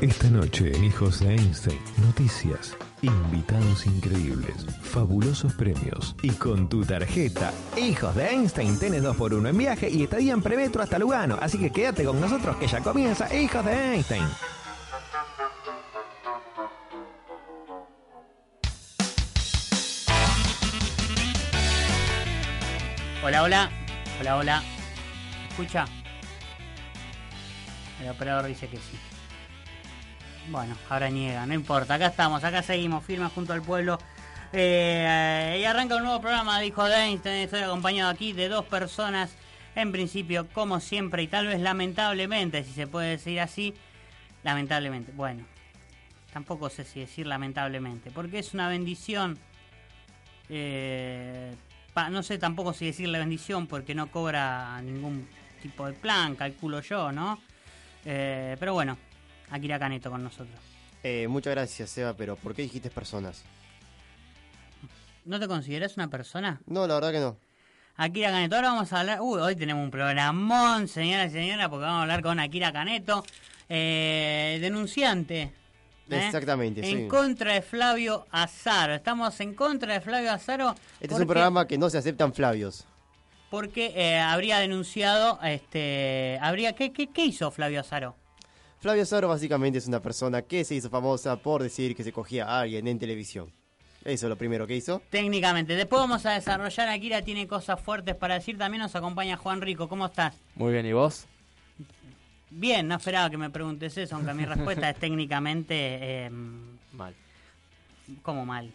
[0.00, 8.14] Esta noche Hijos de Einstein, noticias, invitados increíbles, fabulosos premios y con tu tarjeta Hijos
[8.14, 11.58] de Einstein tenés 2 por 1 en viaje y estadía en premetro hasta Lugano, así
[11.58, 14.24] que quédate con nosotros que ya comienza Hijos de Einstein.
[23.22, 23.70] Hola, hola.
[24.18, 24.62] Hola, hola.
[25.50, 25.84] ¿Escucha?
[28.00, 29.09] El operador dice que sí.
[30.50, 31.94] Bueno, ahora niega, no importa.
[31.94, 34.00] Acá estamos, acá seguimos, firmes junto al pueblo.
[34.52, 37.44] Eh, y arranca un nuevo programa, dijo Einstein.
[37.44, 39.30] Estoy acompañado aquí de dos personas.
[39.76, 43.74] En principio, como siempre, y tal vez lamentablemente, si se puede decir así,
[44.42, 45.12] lamentablemente.
[45.12, 45.44] Bueno,
[46.32, 49.38] tampoco sé si decir lamentablemente, porque es una bendición.
[50.48, 51.54] Eh,
[52.10, 55.28] no sé tampoco si decirle bendición, porque no cobra ningún
[55.62, 57.38] tipo de plan, calculo yo, ¿no?
[58.04, 58.98] Eh, pero bueno,
[59.50, 60.56] Akira Caneto con nosotros.
[61.02, 63.42] Eh, muchas gracias, Seba, pero ¿por qué dijiste personas?
[65.24, 66.60] ¿No te consideras una persona?
[66.66, 67.36] No, la verdad que no.
[67.96, 69.18] Akira Caneto, ahora vamos a hablar.
[69.20, 73.24] Uy, hoy tenemos un programón, señoras y señoras, porque vamos a hablar con Akira Caneto,
[73.68, 75.42] eh, denunciante.
[75.42, 75.52] ¿eh?
[76.26, 77.08] Exactamente, En sí.
[77.08, 78.94] contra de Flavio Azaro.
[78.94, 80.74] Estamos en contra de Flavio Azaro.
[81.00, 82.86] Este es un programa que no se aceptan Flavios.
[83.50, 88.14] Porque eh, habría denunciado, este, habría, ¿qué, qué, qué hizo Flavio Azaro?
[88.80, 92.46] Flavio Saro básicamente es una persona que se hizo famosa por decir que se cogía
[92.46, 93.50] a alguien en televisión.
[94.04, 95.02] Eso es lo primero que hizo.
[95.10, 95.74] Técnicamente.
[95.76, 96.88] Después vamos a desarrollar.
[96.88, 98.56] Akira tiene cosas fuertes para decir.
[98.56, 99.88] También nos acompaña Juan Rico.
[99.88, 100.34] ¿Cómo estás?
[100.54, 101.26] Muy bien, ¿y vos?
[102.48, 105.74] Bien, no esperaba que me preguntes eso, aunque mi respuesta es técnicamente
[106.26, 106.30] eh,
[106.92, 107.14] Mal.
[108.22, 108.72] como mal.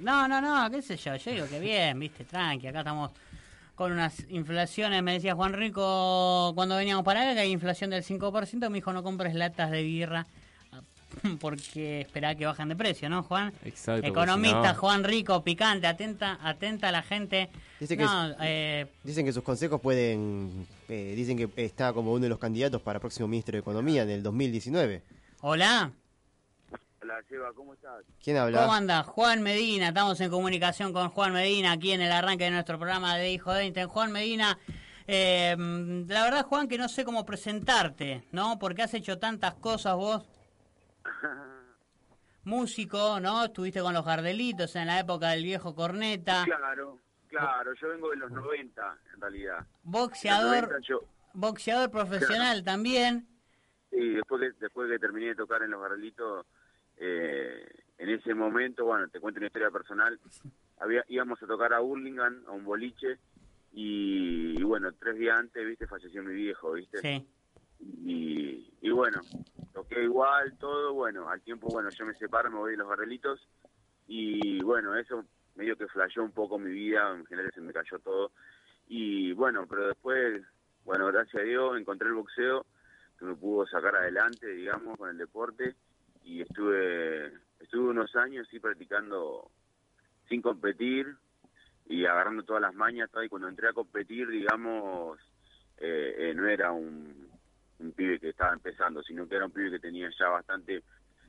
[0.00, 3.10] No, no, no, qué sé yo, yo digo que bien, viste, tranqui, acá estamos
[3.78, 8.02] con unas inflaciones, me decía Juan Rico cuando veníamos para acá que hay inflación del
[8.02, 10.26] 5%, me dijo no compres latas de birra
[11.40, 13.52] porque esperá que bajen de precio, ¿no, Juan?
[13.64, 14.04] Exacto.
[14.04, 17.48] Economista no- Juan Rico, picante, atenta, atenta a la gente.
[17.78, 20.66] Dice que no, eh, Dicen que sus consejos pueden...
[20.88, 24.10] eh, dicen que está como uno de los candidatos para próximo ministro de Economía en
[24.10, 25.02] el 2019.
[25.40, 25.92] hola.
[27.00, 28.04] Hola, Seba, ¿cómo estás?
[28.22, 28.60] ¿Quién habla?
[28.62, 29.02] ¿Cómo anda?
[29.04, 33.16] Juan Medina, estamos en comunicación con Juan Medina aquí en el arranque de nuestro programa
[33.16, 33.86] de Hijo de Einstein.
[33.88, 34.58] Juan Medina,
[35.06, 35.54] eh,
[36.08, 38.58] la verdad Juan que no sé cómo presentarte, ¿no?
[38.58, 40.28] Porque has hecho tantas cosas vos.
[42.44, 43.44] Músico, ¿no?
[43.44, 46.44] Estuviste con los Gardelitos en la época del viejo Corneta.
[46.46, 46.98] Claro,
[47.28, 49.66] claro, yo vengo de los 90, en realidad.
[49.84, 51.00] Boxeador, Los 90 yo,
[51.34, 53.28] boxeador profesional también.
[53.92, 56.46] y después que, después que terminé de tocar en Los Garrelitos,
[57.00, 57.66] eh,
[57.98, 60.18] en ese momento, bueno, te cuento una historia personal,
[60.78, 63.18] había íbamos a tocar a Hurlingham, a un boliche,
[63.72, 66.98] y, y bueno, tres días antes, viste, falleció mi viejo, viste.
[66.98, 67.26] Sí.
[67.80, 69.20] Y, y bueno,
[69.72, 73.46] toqué igual, todo, bueno, al tiempo, bueno, yo me separo, me voy de los barrelitos
[74.08, 77.98] y bueno, eso medio que flasheó un poco mi vida, en general se me cayó
[77.98, 78.32] todo.
[78.88, 80.42] Y bueno, pero después,
[80.84, 82.64] bueno, gracias a Dios encontré el boxeo
[83.18, 85.74] que me pudo sacar adelante, digamos, con el deporte
[86.28, 89.50] y estuve estuve unos años sí practicando
[90.28, 91.16] sin competir
[91.86, 95.18] y agarrando todas las mañas, todo, y cuando entré a competir, digamos,
[95.78, 97.30] eh, eh, no era un,
[97.78, 100.82] un pibe que estaba empezando, sino que era un pibe que tenía ya bastante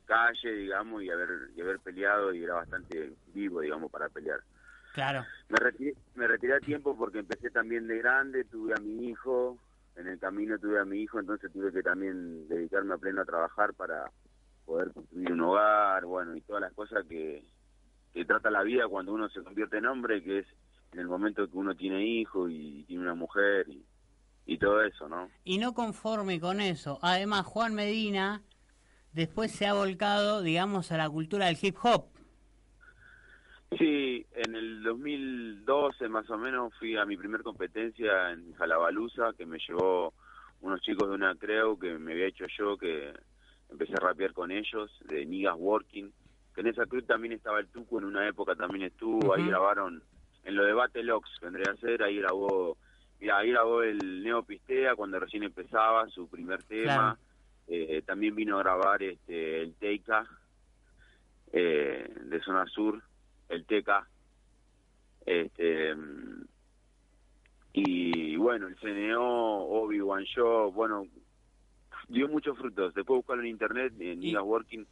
[0.06, 4.42] calle, digamos, y haber, y haber peleado y era bastante vivo, digamos, para pelear.
[4.94, 5.26] Claro.
[5.48, 9.58] Me retiré, me retiré a tiempo porque empecé también de grande, tuve a mi hijo,
[9.96, 13.26] en el camino tuve a mi hijo, entonces tuve que también dedicarme a pleno a
[13.26, 14.12] trabajar para
[14.70, 17.44] poder construir un hogar, bueno, y todas las cosas que,
[18.14, 20.46] que trata la vida cuando uno se convierte en hombre, que es
[20.94, 23.84] en el momento que uno tiene hijo y tiene una mujer y,
[24.46, 25.28] y todo eso, ¿no?
[25.44, 28.44] Y no conforme con eso, además Juan Medina
[29.12, 32.06] después se ha volcado, digamos, a la cultura del hip hop.
[33.78, 39.48] Sí, en el 2012 más o menos fui a mi primer competencia en Jalabaluza, que
[39.48, 40.14] me llevó
[40.62, 43.14] unos chicos de una creo que me había hecho yo, que
[43.70, 46.12] empecé a rapear con ellos, de Niggas Working,
[46.54, 50.04] que en esa cruz también estaba el Tuco, en una época también estuvo, ahí grabaron,
[50.44, 52.78] en lo de Battle Ox, que vendría a ser, ahí grabó,
[53.20, 57.18] mira, ahí grabó el Neo Pistea cuando recién empezaba su primer tema, Claro.
[57.72, 60.28] Eh, también vino a grabar este el Teika,
[61.54, 63.00] eh, de Zona Sur,
[63.48, 64.08] el Teca,
[65.24, 65.96] este,
[67.74, 71.06] y bueno, el CNO, Obi-Wan Show, bueno,
[72.10, 72.94] dio muchos frutos.
[72.94, 74.86] Después buscarlo en internet, en Y- Working.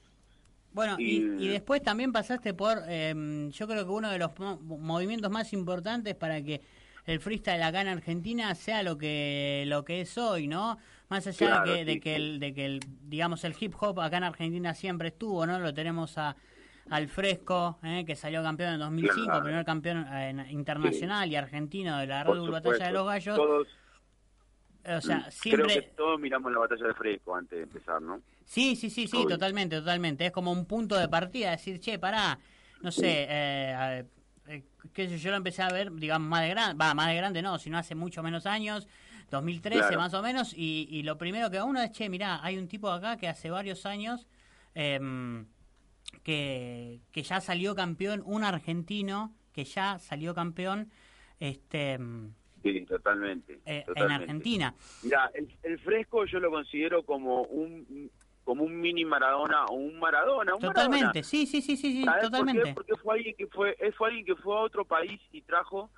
[0.74, 4.38] Bueno, y, Y- y después también pasaste por, eh, yo creo que uno de los
[4.38, 6.62] mo- movimientos más importantes para que
[7.06, 10.78] el freestyle acá en Argentina sea lo que lo que es hoy, ¿no?
[11.10, 14.18] Más allá de que, de que el, de que el, digamos el hip hop acá
[14.18, 15.58] en Argentina siempre estuvo, ¿no?
[15.60, 16.36] Lo tenemos a
[16.90, 18.06] al Fresco, ¿eh?
[18.06, 22.52] que salió campeón en 2005, primer campeón eh, internacional y argentino de la Red Bull
[22.52, 23.36] Batalla de los Gallos.
[23.36, 23.68] Todos,
[24.96, 25.66] o sea, siempre...
[25.66, 28.22] Creo que todos miramos la batalla de Fresco antes de empezar, ¿no?
[28.46, 29.30] Sí, sí, sí, sí, Obvio.
[29.30, 30.26] totalmente, totalmente.
[30.26, 32.40] Es como un punto de partida, decir, che, pará,
[32.82, 34.06] no sé, eh,
[34.48, 34.64] eh,
[34.94, 37.42] qué sé yo, lo empecé a ver, digamos, más de grande, va, más de grande
[37.42, 38.88] no, sino hace mucho menos años,
[39.30, 39.98] 2013 Claro.
[40.00, 42.90] más o menos, y, y lo primero que uno es, che, mirá, hay un tipo
[42.90, 44.28] acá que hace varios años
[44.74, 45.46] em,
[46.24, 50.90] que, que ya salió campeón, un argentino que ya salió campeón
[51.40, 52.34] este em,
[52.74, 53.60] Sí, totalmente.
[53.66, 54.12] eh, en.
[54.12, 54.74] Argentina.
[55.04, 58.10] Mira, el, el Fresco yo lo considero como un
[58.44, 61.24] como un mini Maradona o un Maradona, un Totalmente, Maradona.
[61.24, 62.74] sí, sí, sí, sí, totalmente.
[62.74, 65.90] Porque fue alguien que fue, fue alguien que fue a otro país y trajo,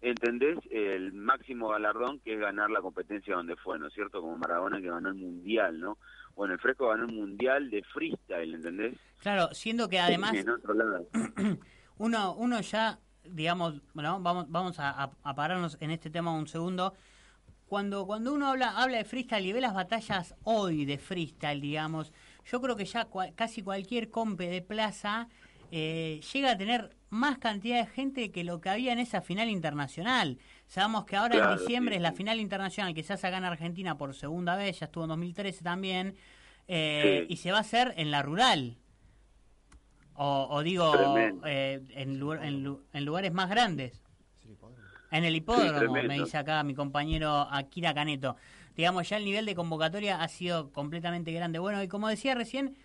[0.00, 0.58] ¿entendés?
[0.72, 4.20] El máximo galardón que es ganar la competencia donde fue, ¿no es cierto?
[4.20, 5.98] Como Maradona que ganó el mundial, ¿no?
[6.34, 8.98] Bueno, el Fresco ganó el mundial de freestyle, ¿entendés?
[9.20, 10.34] Claro, siendo que además
[11.98, 12.98] uno, uno ya,
[13.30, 16.94] digamos, bueno, vamos, vamos a, a- pararnos en este tema un segundo.
[17.66, 22.12] Cuando, cuando uno habla, habla de freestyle y ve las batallas hoy de freestyle, digamos,
[22.50, 25.28] yo creo que ya casi cualquier compe de plaza
[25.70, 29.48] eh, llega a tener más cantidad de gente que lo que había en esa final
[29.48, 30.38] internacional.
[30.66, 33.44] Sabemos que ahora en diciembre sí, es la final internacional que se hace acá en
[33.44, 36.14] Argentina por segunda vez, ya estuvo en 2013 también,
[36.68, 37.32] eh, Sí.
[37.32, 38.76] y se va a hacer en la rural.
[40.16, 40.92] O, o digo,
[41.44, 44.00] eh, en, en lu- en lugares más grandes.
[45.10, 48.36] En el hipódromo, me dice acá mi compañero Akira Caneto.
[48.76, 51.60] Digamos, ya el nivel de convocatoria ha sido completamente grande.
[51.60, 52.76] Bueno, y como decía recién,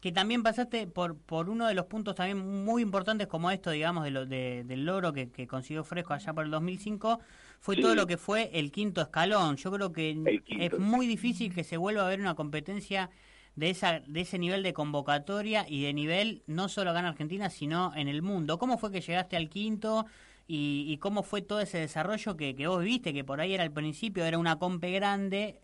[0.00, 4.04] que también pasaste por, por uno de los puntos también muy importantes como esto, digamos,
[4.04, 7.20] de lo, de- del logro que, que consiguió Fresco allá por el 2005,
[7.60, 7.82] fue Sí.
[7.82, 9.56] todo lo que fue el quinto escalón.
[9.56, 13.10] Yo creo que es muy difícil que se vuelva a ver una competencia
[13.56, 17.50] de esa de ese nivel de convocatoria y de nivel no solo acá en Argentina,
[17.50, 18.58] sino en el mundo.
[18.58, 20.06] ¿Cómo fue que llegaste al quinto
[20.46, 23.62] y, y cómo fue todo ese desarrollo que, que vos viste, que por ahí era
[23.62, 25.60] al principio, era una compe grande,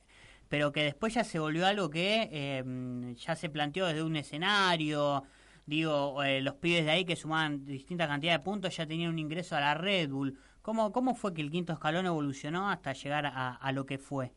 [0.49, 5.25] pero que después ya se volvió algo que eh, ya se planteó desde un escenario,
[5.67, 9.19] digo, eh, los pibes de ahí que sumaban distintas cantidades de puntos ya tenían un
[9.19, 10.39] ingreso a la Red Bull.
[10.63, 14.33] ¿Cómo, cómo fue que el quinto escalón evolucionó hasta llegar a, a lo que fue?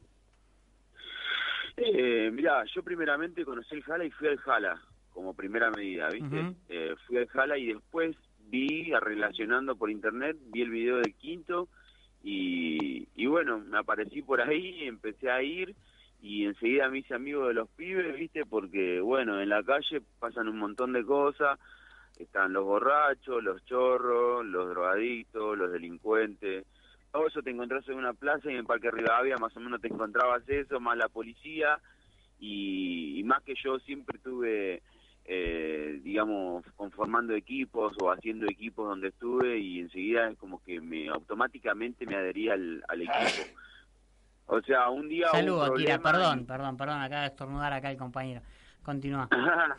[1.78, 4.82] Eh, mirá, yo primeramente conocí el Jala y fui al Jala
[5.12, 6.54] como primera medida, ¿viste?
[6.70, 8.16] Eh, fui al Jala y después
[8.48, 11.70] vi, relacionando por internet, vi el video del quinto
[12.24, 15.76] y, y bueno, me aparecí por ahí, empecé a ir
[16.22, 18.46] y enseguida me hice amigo de los pibes, ¿viste?
[18.46, 21.60] Porque, bueno, en la calle pasan un montón de cosas,
[22.18, 26.66] están los borrachos, los chorros, los drogadictos, los delincuentes,
[27.14, 29.88] todo eso te encontrás en una plaza y en Parque Rivadavia más o menos te
[29.88, 31.80] encontrabas eso, más la policía
[32.40, 34.82] y, y más que yo siempre tuve,
[35.26, 41.08] eh, digamos, conformando equipos o haciendo equipos donde estuve y enseguida es como que me
[41.08, 43.60] automáticamente me adhería al, al equipo.
[44.48, 45.28] O sea, un día...
[45.32, 48.42] Saludos, problema perdón, perdón, perdón, acaba de estornudar acá el compañero.
[48.82, 49.30] Continúa.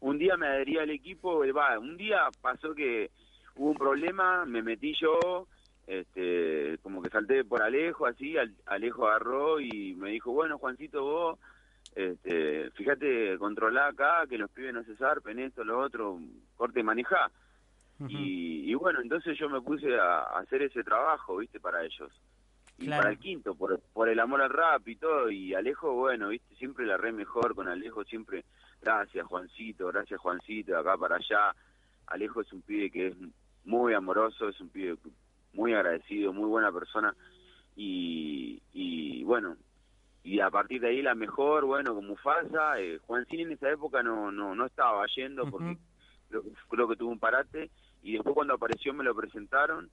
[0.00, 3.10] un día me adherí al equipo, va, un día pasó que
[3.56, 5.48] hubo un problema, me metí yo,
[5.86, 11.02] este, como que salté por Alejo, así, Al- Alejo agarró y me dijo, bueno, Juancito,
[11.02, 11.38] vos,
[11.94, 16.18] este, fíjate, controlá acá, que los pibes no se zarpen, esto, lo otro,
[16.56, 17.30] corte y manejá.
[18.08, 22.10] Y, y bueno, entonces yo me puse a, a hacer ese trabajo, viste, para ellos.
[22.76, 23.02] Y Claro.
[23.02, 25.30] para el quinto, por, por el amor al rap y todo.
[25.30, 28.44] Y Alejo, bueno, viste, siempre la re mejor con Alejo, siempre,
[28.82, 31.54] gracias Juancito, gracias Juancito, acá para allá.
[32.08, 33.14] Alejo es un pibe que es
[33.64, 34.96] muy amoroso, es un pibe
[35.54, 37.14] muy agradecido, muy buena persona.
[37.76, 39.56] Y, y bueno,
[40.22, 44.02] y a partir de ahí la mejor, bueno, con Mufasa, eh, Juancín en esa época
[44.02, 45.80] no, no, no estaba yendo porque Ujú.
[46.28, 47.70] creo, creo que tuvo un parate
[48.02, 49.90] y después cuando apareció me lo presentaron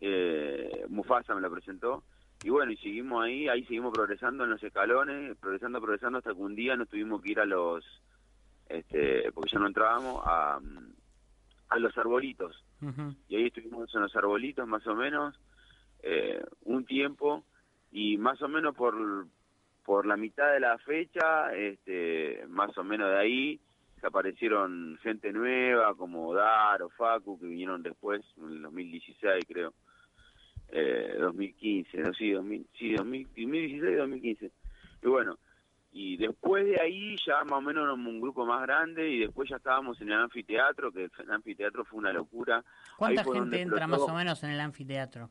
[0.00, 2.04] eh, Mufasa me lo presentó
[2.42, 6.40] y bueno y seguimos ahí ahí seguimos progresando en los escalones progresando progresando hasta que
[6.40, 7.84] un día nos tuvimos que ir a los
[8.68, 10.60] este porque ya no entrábamos a,
[11.68, 12.64] a los arbolitos
[13.28, 15.38] Y ahí estuvimos en los arbolitos más o menos
[16.02, 17.44] eh, un tiempo
[17.90, 19.26] y más o menos por
[19.84, 23.60] por la mitad de la fecha este más o menos de ahí
[24.02, 29.72] aparecieron gente nueva como Dar o Facu que vinieron después en el 2016 creo.
[30.70, 34.52] Eh, 2015 no sí 2000, sí 2000, 2016 2015
[35.02, 35.38] y bueno
[36.00, 39.50] y después de ahí ya más o menos éramos un grupo más grande y después
[39.50, 42.64] ya estábamos en el anfiteatro que el anfiteatro fue una locura
[42.96, 45.28] ¿Cuánta gente entra más o menos en el anfiteatro?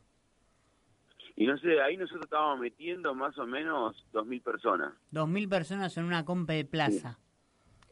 [1.36, 4.92] Y no sé, ahí nosotros estábamos metiendo más o menos 2.000 personas.
[5.12, 7.18] 2.000 personas en una compe de plaza.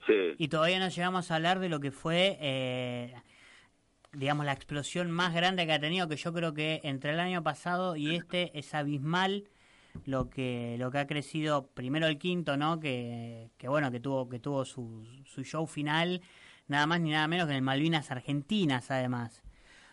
[0.07, 0.35] Sí.
[0.37, 3.15] Y todavía no llegamos a hablar de lo que fue, eh,
[4.13, 7.43] digamos, la explosión más grande que ha tenido, que yo creo que entre el año
[7.43, 9.45] pasado y este es abismal
[10.05, 14.29] lo que lo que ha crecido primero el quinto no que, que bueno que tuvo
[14.29, 16.23] que tuvo su, su show final
[16.69, 19.43] nada más ni nada menos que en el Malvinas Argentinas además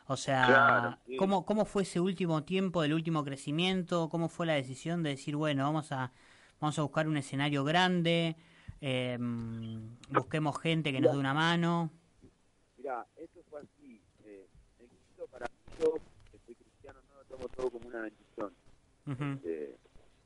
[0.08, 1.16] o sea, Claro, sí.
[1.16, 4.10] ¿cómo, ¿cómo fue ese último tiempo del último crecimiento?
[4.10, 6.12] ¿Cómo fue la decisión de decir, bueno, vamos a,
[6.60, 8.36] vamos a buscar un escenario grande,
[8.82, 9.18] eh,
[10.10, 11.90] busquemos gente que nos dé una mano?
[12.78, 14.02] Mira, esto fue así.
[14.26, 14.46] Eh,
[14.80, 15.94] el Cristo para mí, yo,
[16.30, 18.54] que soy cristiano, no lo tomo todo como una bendición.
[19.46, 19.78] Eh,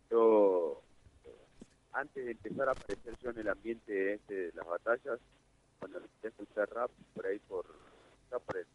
[0.09, 0.81] yo,
[1.93, 5.19] antes de empezar a aparecer yo en el ambiente este de las batallas,
[5.79, 7.65] cuando empecé a escuchar rap, por ahí por,
[8.31, 8.65] ya por el,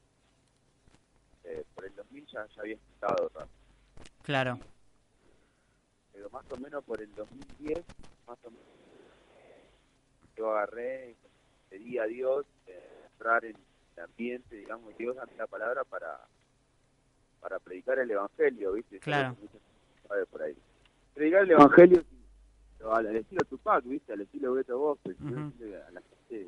[1.45, 3.49] eh, por el 2000 ya, ya había escuchado rap.
[4.23, 4.59] Claro,
[6.12, 7.85] Pero más o menos por el 2010,
[8.27, 8.67] más o menos,
[10.37, 11.17] yo agarré
[11.69, 13.57] pedí a Dios eh, entrar en
[13.97, 16.21] el ambiente, digamos, Dios dame la palabra para
[17.43, 19.01] para predicar el evangelio, ¿viste?
[19.01, 19.37] Claro.
[20.31, 20.57] Por ahí.
[21.14, 22.02] Predicar el evangelio
[22.90, 24.12] al, al estilo Tupac, ¿viste?
[24.12, 24.99] Al estilo Beto Ujú.
[25.21, 25.50] ¿no?
[25.50, 26.47] Decirle a la gente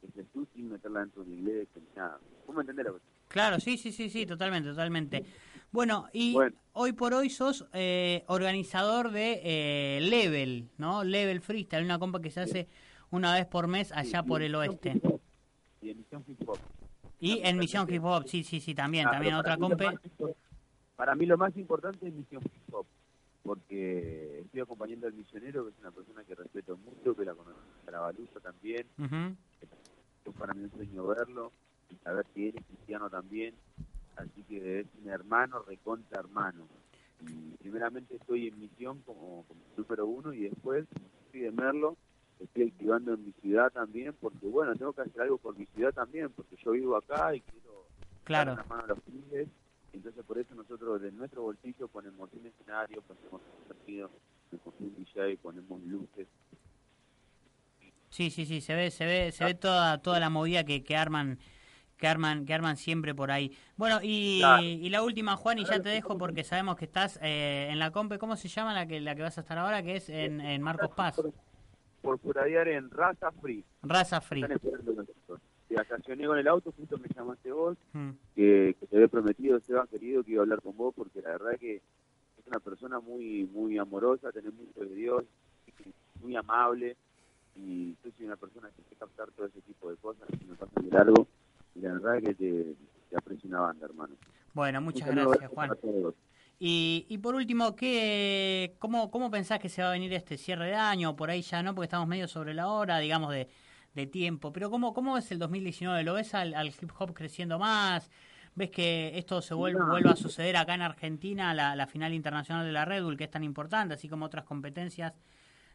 [0.00, 2.18] que Jesús sin meterla dentro de una iglesia, nada.
[2.46, 5.24] ¿Cómo entender lo que claro, sí, sí, sí, sí, totalmente, totalmente.
[5.72, 6.56] Bueno, y Bueno.
[6.74, 11.02] hoy por hoy sos eh, organizador de eh, Level, ¿no?
[11.02, 12.68] Level Freestyle, una compa que se hace
[13.10, 15.00] una vez por mes allá Sí, por el oeste.
[15.80, 16.58] Y en Misión Hip Hop.
[17.18, 20.34] Y en Misión Hip Hop, sí, sí, sí, también, Ah, también otra más impor-
[20.94, 22.86] Para mí lo más importante es Misión Hip Hop,
[23.44, 27.60] porque estoy acompañando al misionero, que es una persona que respeto mucho, que la conocí
[27.86, 28.86] a la baluza también,
[29.60, 31.52] es para mí un sueño verlo,
[31.90, 33.54] y saber que él es cristiano también,
[34.16, 36.66] así que es un hermano, recontra hermano.
[37.20, 40.86] Y primeramente estoy en misión como, como número uno y después
[41.26, 41.96] estoy de Merlo,
[42.40, 45.92] estoy activando en mi ciudad también, porque bueno, tengo que hacer algo por mi ciudad
[45.92, 47.84] también, porque yo vivo acá y quiero
[48.24, 48.54] Claro.
[48.54, 49.48] dar una mano a los pibes.
[49.94, 54.10] Entonces, por eso nosotros de nuestro bolsillo ponemos un escenario, ponemos un sonido,
[54.50, 56.26] ponemos un DJ, ponemos luces.
[58.10, 60.96] Sí, sí, sí, se ve, se ve, se ve toda, toda la movida que, que
[60.96, 61.38] arman,
[61.96, 63.56] que arman, que arman siempre por ahí.
[63.76, 64.62] Bueno, y, Claro.
[64.62, 67.90] y la última, Juan, y ya te dejo porque sabemos que estás eh, en la
[67.92, 69.82] compe, ¿cómo se llama la que, la que vas a estar ahora?
[69.82, 71.20] Que es en, en Marcos Paz,
[72.02, 73.64] Por, por en Raza Free.
[73.82, 74.44] Raza Free.
[75.68, 79.56] Te estacioné con el auto, justo me llamaste vos, Mm, que, que te había prometido,
[79.56, 83.00] Esteban querido, que iba a hablar con vos, porque la verdad que es una persona
[83.00, 85.24] muy muy amorosa, tenés mucho de Dios,
[86.20, 86.96] muy amable,
[87.56, 90.54] y yo soy una persona que sé captar todo ese tipo de cosas, que me
[90.54, 91.26] pasan de largo,
[91.74, 92.74] y la verdad que te,
[93.10, 94.14] te aprecio una banda, hermano.
[94.52, 95.70] Bueno, muchas saludo gracias, Juan.
[96.60, 100.66] Y, y por último, ¿qué, cómo, ¿cómo pensás que se va a venir este cierre
[100.66, 101.16] de año?
[101.16, 103.48] Por ahí ya no, porque estamos medio sobre la hora, digamos, de,
[103.94, 104.52] de tiempo.
[104.52, 106.02] Pero ¿cómo, ¿cómo ves el 2019?
[106.02, 108.10] ¿Lo ves al, al hip hop creciendo más?
[108.56, 109.88] ¿Ves que esto se vuelve, No.
[109.90, 113.24] vuelva a suceder acá en Argentina, la, la final internacional de la Red Bull, que
[113.24, 115.12] es tan importante, así como otras competencias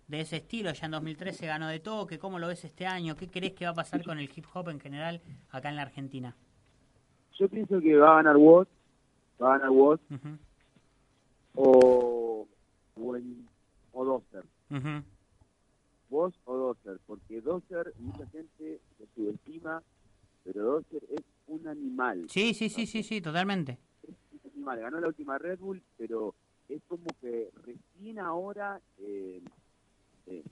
[0.07, 0.71] de ese estilo?
[0.71, 2.17] Ya en 2013 ganó de toque.
[2.19, 3.15] ¿Cómo lo ves este año?
[3.15, 5.21] ¿Qué crees que va a pasar con el hip hop en general
[5.51, 6.35] acá en la Argentina?
[7.37, 8.67] Yo pienso que va a ganar Woz,
[9.41, 9.99] va a ganar Woz
[11.55, 12.47] o,
[12.95, 13.47] o, en-
[13.93, 14.43] o Doster.
[16.09, 19.83] Vos o Dozer, porque Dozer mucha gente lo subestima,
[20.43, 22.25] pero Dozer es un animal.
[22.29, 23.77] Sí, sí, sí, sí, sí, totalmente.
[24.03, 24.79] Es un animal.
[24.79, 26.33] Ganó la última Red Bull, pero
[26.67, 29.41] es como que recién ahora eh,
[30.27, 30.43] eh,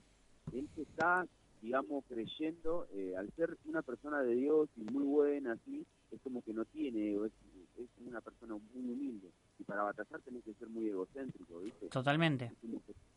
[0.52, 1.26] él se está,
[1.60, 6.42] digamos, creyendo, eh, al ser una persona de Dios y muy buena, así, es como
[6.42, 7.32] que no tiene es,
[7.76, 9.30] es una persona muy humilde.
[9.58, 11.88] Y para batallar tenés que ser muy egocéntrico, ¿viste?
[11.88, 12.52] Totalmente.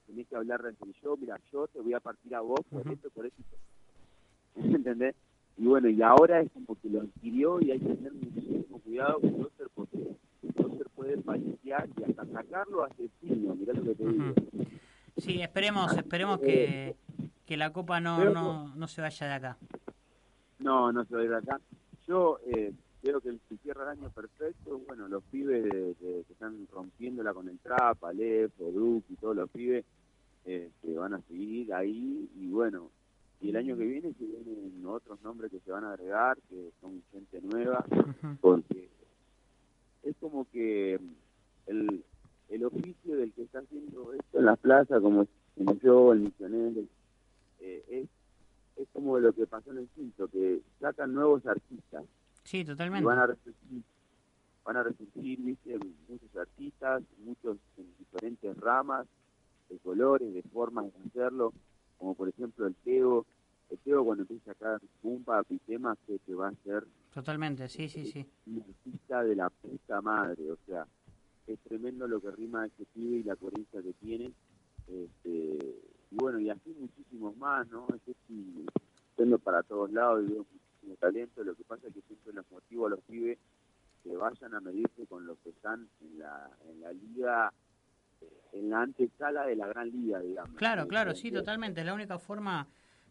[0.07, 2.93] Tenés que hablar de yo, mira, yo te voy a partir a vos por Ujú.
[2.93, 3.41] esto, por esto.
[4.55, 5.15] ¿Entendés?
[5.57, 9.19] Y bueno, y ahora es como que lo adquirió y hay que tener muchísimo cuidado
[9.21, 14.31] con Dozer porque Dozer puede falsear y hasta sacarlo asesino, mirá lo que te digo.
[14.31, 14.35] Ujú.
[15.17, 16.95] Sí, esperemos, esperemos que,
[17.45, 19.57] que la copa no, no, no se vaya de acá.
[20.59, 21.59] No, no se va a ir de acá.
[22.07, 26.33] Yo eh, creo que que cierra el año perfecto, bueno, los pibes de- de- que
[26.33, 29.85] están rompiéndola con el trap, Aleph, Duke y todos los pibes,
[30.45, 32.91] eh, que van a seguir ahí y bueno,
[33.39, 36.71] y el año que viene se vienen otros nombres que se van a agregar, que
[36.79, 37.85] son gente nueva,
[38.41, 38.89] porque
[40.03, 40.99] es como que
[41.67, 42.03] el,
[42.49, 46.81] el oficio del que está haciendo esto en la plaza, como, como yo, el misionero,
[47.59, 48.09] eh, es,
[48.77, 52.03] es como lo que pasó en el quinto, que sacan nuevos artistas
[52.43, 53.05] Sí, y totalmente.
[53.05, 53.83] van a repetir
[54.63, 59.07] van a resurgir, viste, muchos artistas, muchos en diferentes ramas,
[59.69, 61.53] de colores, de formas de hacerlo,
[61.97, 63.25] como por ejemplo el Teo,
[63.69, 67.89] el Teo cuando empieza a sacar pumpa, temas que, que va a ser Totalmente, sí,
[67.89, 68.25] sí, sí.
[68.47, 70.85] un artista de la puta madre, o sea,
[71.47, 74.31] es tremendo lo que rima ese pibe y la coherencia que tiene,
[74.87, 75.75] este,
[76.11, 77.85] y bueno, y así muchísimos más, ¿no?
[77.93, 78.13] Es que
[79.17, 80.45] yendo para todos lados y veo
[80.99, 83.37] talento, lo que pasa es que siempre los motivo a los pibes
[84.03, 87.53] que vayan a medirse con los que están en la, en la liga,
[88.21, 90.55] eh, en la antesala de la gran liga, digamos.
[90.57, 91.81] Claro, Eh, claro, eh, sí, totalmente.
[91.81, 92.67] Es la única forma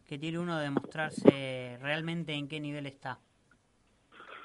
[0.06, 3.20] que tiene uno de mostrarse realmente en qué nivel está.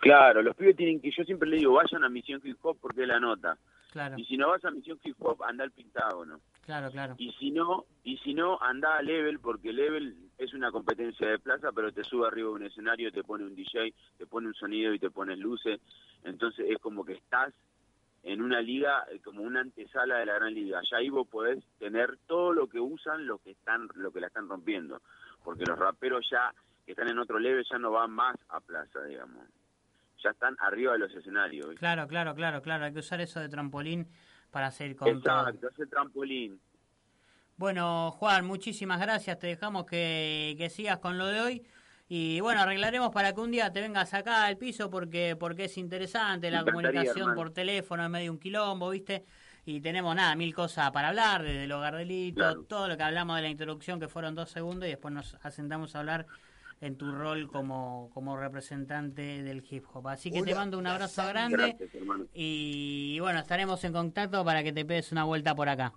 [0.01, 3.01] Claro, los pibes tienen que, yo siempre le digo, vayan a Misión Hip Hop porque
[3.01, 3.57] es la nota.
[3.91, 6.41] Claro, Y si no vas a Misión Hip Hop, anda al Pentágono.
[6.61, 7.15] claro, claro.
[7.17, 11.39] Y si no, y si no, anda a Level, porque Level es una competencia de
[11.39, 14.53] plaza, pero te sube arriba de un escenario, te pone un DJ, te pone un
[14.53, 15.79] sonido y te pone luces.
[16.23, 17.53] Entonces es como que estás
[18.23, 20.81] en una liga, eh, como una antesala de la gran liga.
[20.89, 24.27] Ya ahí vos podés tener todo lo que usan los que están, lo que la
[24.27, 25.01] están rompiendo.
[25.43, 26.53] Porque los raperos ya,
[26.85, 29.45] que están en otro level, ya no van más a plaza, digamos.
[30.23, 31.75] Ya están arriba de los escenarios.
[31.75, 32.85] Claro, claro, claro, claro.
[32.85, 34.07] Hay que usar eso de trampolín
[34.49, 35.47] para seguir con todo.
[35.47, 36.59] Exacto, ese trampolín.
[37.57, 39.39] Bueno, Juan, muchísimas gracias.
[39.39, 41.63] Te dejamos que, que sigas con lo de hoy.
[42.07, 45.77] Y bueno, arreglaremos para que un día te vengas acá al piso porque porque es
[45.77, 47.35] interesante la comunicación hermano.
[47.35, 49.25] por teléfono en medio un quilombo, ¿viste?
[49.65, 52.63] Y tenemos nada, mil cosas para hablar, desde delito, Claro.
[52.65, 55.95] todo lo que hablamos de la introducción que fueron dos segundos y después nos asentamos
[55.95, 56.27] a hablar
[56.81, 60.09] en tu rol como, como representante del hip hop.
[60.09, 62.25] Así que te mando un abrazo grande Gracias, hermano.
[62.35, 65.93] y bueno, estaremos en contacto para que te pegues una vuelta por acá.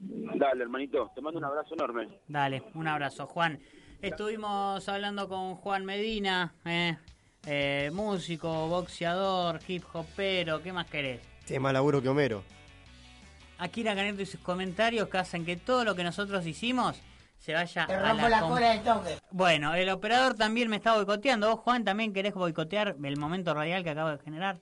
[0.00, 2.08] Dale, hermanito, te mando un abrazo enorme.
[2.28, 3.58] Dale, un abrazo, Juan.
[4.00, 6.96] Estuvimos hablando con Juan Medina, eh,
[7.46, 11.20] eh, músico, boxeador, hip hopero, ¿qué más querés?
[11.44, 12.42] Tiene más laburo que Homero.
[13.58, 17.00] Akira Caneto y sus comentarios que hacen que todo lo que nosotros hicimos
[17.38, 19.18] se vaya Te a rompo la com- cola del toque.
[19.32, 21.48] Bueno, el operador también me está boicoteando.
[21.50, 24.58] ¿Vos, Juan, también querés boicotear el momento radial que acabo de generar?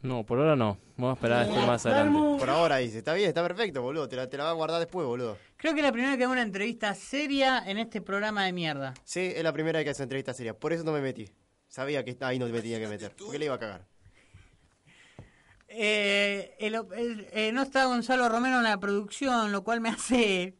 [0.00, 0.78] No, por ahora no.
[1.02, 2.38] Vamos a esperar después más adelante.
[2.38, 4.08] Por ahora dice, está bien, está perfecto, boludo.
[4.08, 5.36] Te la, te la va a guardar después, boludo.
[5.56, 8.52] Creo que es la primera vez que hago una entrevista seria en este programa de
[8.52, 8.94] mierda.
[9.04, 10.54] Sí, es la primera vez que hace entrevista seria.
[10.54, 11.28] Por eso no me metí.
[11.68, 13.12] Sabía que ahí no me tenía que meter.
[13.18, 13.86] Porque le iba a cagar.
[15.68, 19.88] Eh, el op- el- eh, no está Gonzalo Romero en la producción, lo cual me
[19.88, 20.54] hace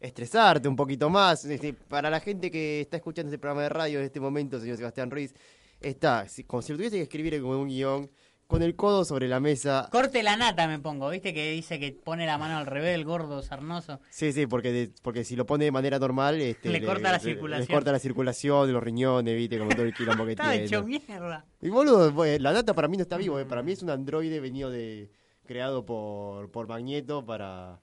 [0.00, 1.44] Estresarte un poquito más.
[1.44, 4.76] Este, Para la gente que está escuchando este programa de radio en este momento, señor
[4.76, 5.34] Sebastián Ruiz,
[5.80, 8.10] está, si- como si lo tuviese que escribir como un guion,
[8.46, 9.88] con el codo sobre la mesa.
[9.90, 11.32] Corte la nata me pongo, ¿viste?
[11.34, 14.00] Que dice que pone la mano al revés, el gordo sarnoso.
[14.10, 16.40] Sí, sí, porque, de- porque si lo pone de manera normal...
[16.40, 17.66] Este, Le corta la circulación.
[17.68, 20.66] Le corta la circulación de los riñones, viste, como todo el quilombo que Está tiene.
[20.66, 21.44] hecho mierda.
[21.60, 23.44] Y boludo, la data para mí no está vivo, eh.
[23.46, 25.10] para mí es un androide venido de
[25.46, 27.80] creado por, por Magneto para...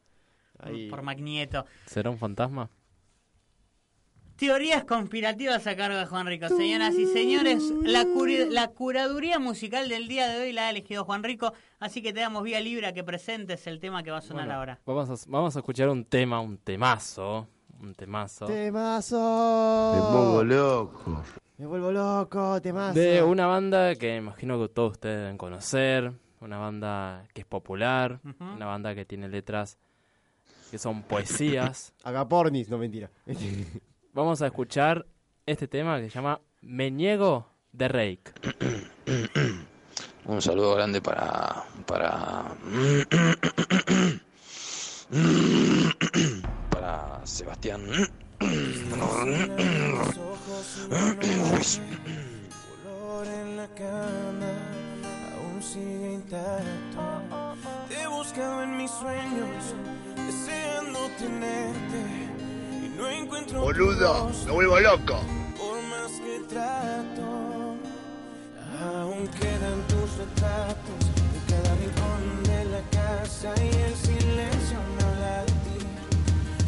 [0.59, 1.65] ahí- Por Magnieto.
[1.87, 2.69] ¿Será un fantasma?
[4.41, 6.47] Teorías conspirativas a cargo de Juan Rico.
[6.47, 11.05] Señoras y señores, la, curi- la curaduría musical del día de hoy la ha elegido
[11.05, 14.17] Juan Rico, así que te damos vía libre a que presentes el tema que va
[14.17, 14.79] a sonar Bueno, ahora.
[14.83, 17.47] Vamos a, vamos a escuchar un tema, un temazo.
[17.81, 18.47] Un temazo.
[18.47, 19.93] ¡Temazo!
[19.95, 21.23] Me pongo loco.
[21.59, 22.99] Me vuelvo loco, temazo.
[22.99, 26.13] De una banda que imagino que todos ustedes deben conocer.
[26.39, 28.19] Una banda que es popular.
[28.39, 29.77] Una banda que tiene letras
[30.71, 31.93] que son poesías.
[32.03, 33.11] Agapornis, no mentira.
[34.13, 35.05] Vamos a escuchar
[35.45, 38.33] este tema que se llama Me niego de Rake.
[40.25, 41.63] Un saludo grande para.
[41.85, 42.53] para.
[46.69, 47.83] para Sebastián.
[53.23, 54.53] En la cama
[55.37, 56.99] aún sigue intacto.
[57.87, 59.75] Te he buscado en mis sueños,
[60.17, 62.30] deseando tenerte
[63.01, 63.61] no encuentro.
[63.61, 65.19] Boludo, me vuelvo loco.
[65.57, 67.75] Por más que trato,
[68.79, 71.01] aún quedan tus retratos
[71.33, 75.79] en cada rincón de la casa y el silencio me habla de ti.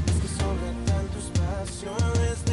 [0.07, 2.52] Es que sobra tanto espacio desde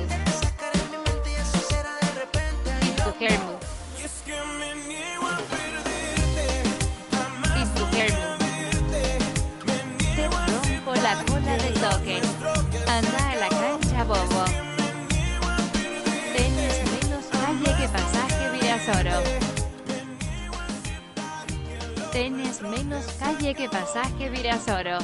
[22.11, 24.97] Tenés menos calle que pasaje Virasoro.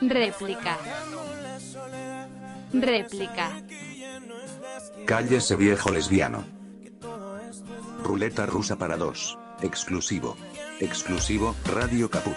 [0.00, 0.78] Réplica.
[2.72, 3.50] Réplica.
[5.06, 6.44] Cállese viejo lesbiano.
[8.02, 9.38] Ruleta rusa para dos.
[9.60, 10.36] Exclusivo.
[10.80, 12.36] Exclusivo, Radio Caput.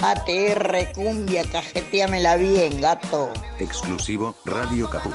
[0.00, 3.32] ATR cumbia, cajeteamela bien, gato.
[3.60, 5.14] Exclusivo, Radio Caput.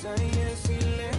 [0.00, 1.17] casa y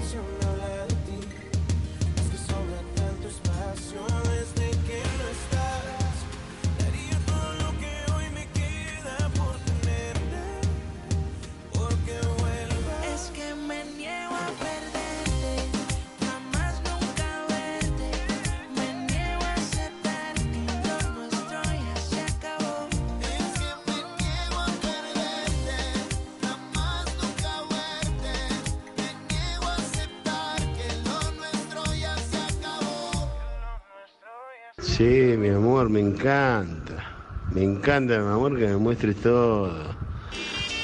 [35.00, 37.16] Sí, mi amor, me encanta.
[37.54, 39.96] Me encanta, mi amor, que me muestres todo.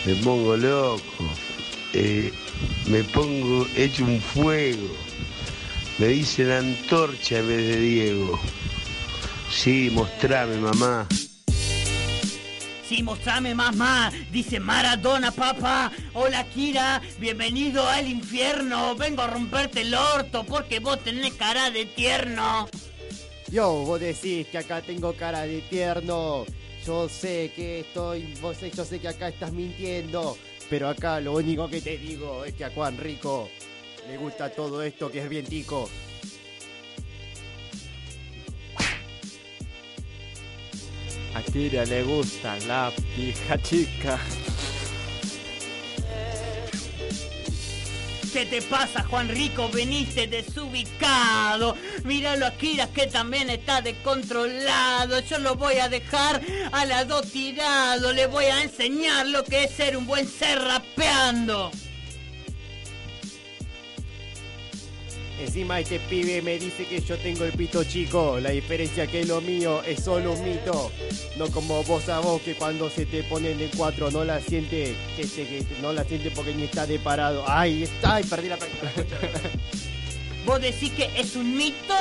[0.06, 1.02] Me pongo loco.
[1.92, 2.32] Eh,
[2.88, 4.88] me pongo hecho un fuego.
[6.00, 8.40] Me dicen antorcha en vez de Diego.
[9.52, 11.06] Sí, mostrame, mamá.
[12.88, 15.92] Sí, mostrame más, dice Maradona, papá.
[16.14, 18.96] Hola, Kira, bienvenido al infierno.
[18.96, 22.70] Vengo a romperte el orto porque vos tenés cara de tierno.
[23.52, 26.46] Yo, vos decís que acá tengo cara de tierno.
[26.86, 30.38] Yo sé que estoy, vos sé, yo sé que acá estás mintiendo.
[30.70, 33.50] Pero acá lo único que te digo es que a Juan Rico
[34.08, 35.90] le gusta todo esto que es bien tico.
[41.36, 44.20] A Kira le gusta la pija chica.
[48.36, 49.70] ¿Qué te pasa, Juan Rico?
[49.70, 51.74] Veniste desubicado.
[52.04, 55.22] Míralo a Kira que también está descontrolado.
[55.22, 56.42] Yo lo voy a dejar
[56.74, 58.12] a las dos tirado.
[58.12, 61.72] Le voy a enseñar lo que es ser un buen ser rapeando.
[65.40, 68.40] Encima este pibe me dice que yo tengo el pito chico.
[68.40, 70.92] La diferencia que lo mío es solo un mito.
[71.38, 74.96] No como vos a vos que cuando se te ponen de cuatro no la siente,
[75.18, 77.44] que, que no la siente porque ni está de parado.
[77.48, 77.88] Ay,
[78.30, 78.58] perdí la.
[80.46, 81.94] ¿Vos decís que es un mito?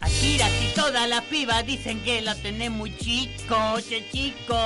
[0.00, 3.56] Akira, si todas las pibas dicen que la tenés muy chico,
[3.88, 4.56] che chico.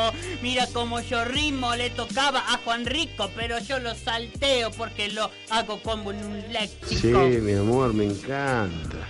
[0.43, 5.31] Mira como yo rimo, le tocaba a Juan Rico, pero yo lo salteo porque lo
[5.49, 7.19] hago como en un Sí, léxico.
[7.41, 9.09] mi amor, me encanta.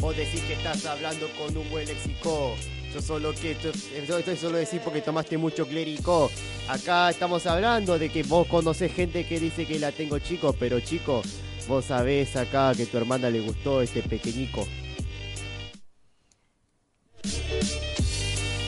[0.00, 2.54] Vos decís que estás hablando con un buen léxico.
[2.92, 6.30] Yo solo que esto, esto esto solo decir porque tomaste mucho clérico.
[6.68, 10.78] Acá estamos hablando de que vos conocés gente que dice que la tengo chico, pero
[10.80, 11.22] chico,
[11.66, 14.66] vos sabés acá que tu hermana le gustó este pequeñico.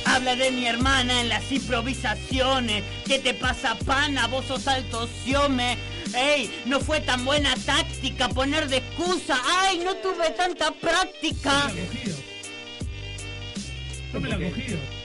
[0.05, 2.83] Habla de mi hermana en las improvisaciones.
[3.07, 4.27] ¿Qué te pasa, pana?
[4.27, 5.77] Vos sos alto siome.
[6.17, 9.39] Ey, no fue tan buena táctica poner de excusa.
[9.47, 11.71] Ay, no tuve tanta práctica.
[14.13, 14.98] Tome la cogido.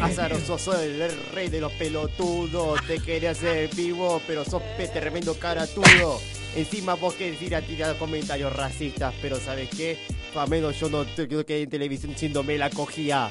[0.00, 2.80] Azaroso, sos el rey de los pelotudos.
[2.86, 6.20] Te quería hacer vivo, pero sos tremendo caratudo.
[6.56, 9.98] Encima vos querés ir a tirar comentarios racistas, pero ¿sabes qué?
[10.36, 13.30] A menos yo no te creo que en televisión diciendo me la cogía.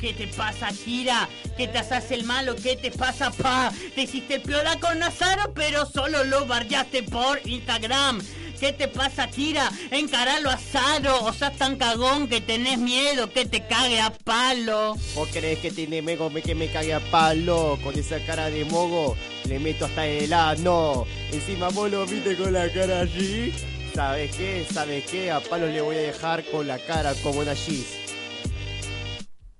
[0.00, 1.28] ¿Qué te pasa, Kira?
[1.56, 2.56] ¿Qué te haces el malo?
[2.56, 3.72] ¿Qué te pasa, pa?
[3.94, 8.20] Te hiciste el piola con Nazaro, pero solo lo bardeaste por Instagram.
[8.62, 9.68] ¿Qué te pasa, Kira?
[9.90, 11.24] Encaralo a Saro.
[11.24, 14.94] O sos tan cagón que tenés miedo que te cague a palo.
[15.16, 17.76] ¿Vos crees que tiene mego me- que me cague a palo?
[17.82, 19.16] Con esa cara de mogo
[19.48, 21.06] le meto hasta el ano.
[21.32, 23.52] Encima vos lo viste con la cara allí.
[23.96, 24.64] ¿Sabes qué?
[24.72, 25.32] ¿Sabes qué?
[25.32, 27.96] A palo le voy a dejar con la cara como una gis.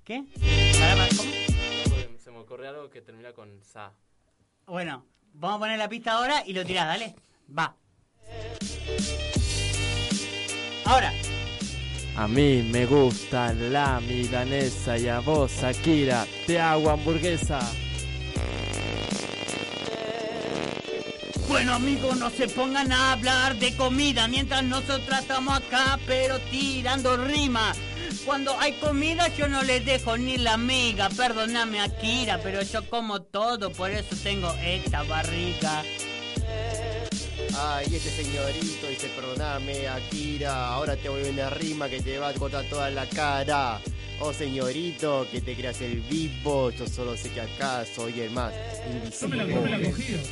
[0.05, 0.23] ¿Qué?
[2.23, 3.91] Se me ocurre algo que termina con sa.
[4.65, 7.15] Bueno, vamos a poner la pista ahora y lo tirás, dale.
[7.59, 7.75] Va.
[10.85, 11.13] Ahora.
[12.15, 17.59] A mí me gusta la milanesa y a vos, Akira, te hago hamburguesa.
[21.47, 27.17] Bueno amigos, no se pongan a hablar de comida mientras nosotros estamos acá, pero tirando
[27.17, 27.73] rima.
[28.25, 33.21] Cuando hay comida yo no les dejo ni la miga, perdóname Akira, pero yo como
[33.21, 35.83] todo, por eso tengo esta barriga.
[37.55, 42.29] Ay, este señorito dice, perdoname, Akira, ahora te voy a una rima que te va
[42.29, 43.79] a cortar toda la cara.
[44.19, 48.53] Oh, señorito, que te creas el vivo, yo solo sé que acá soy el más
[48.91, 50.31] invisible.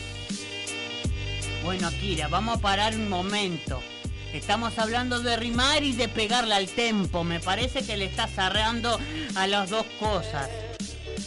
[1.64, 3.82] Bueno Akira, vamos a parar un momento.
[4.34, 7.24] Estamos hablando de rimar y de pegarle al tempo.
[7.24, 8.98] Me parece que le estás arreando
[9.36, 10.50] a las dos cosas.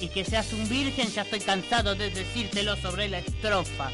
[0.01, 3.91] Y que seas un virgen, ya estoy cansado de decírtelo sobre la estrofa.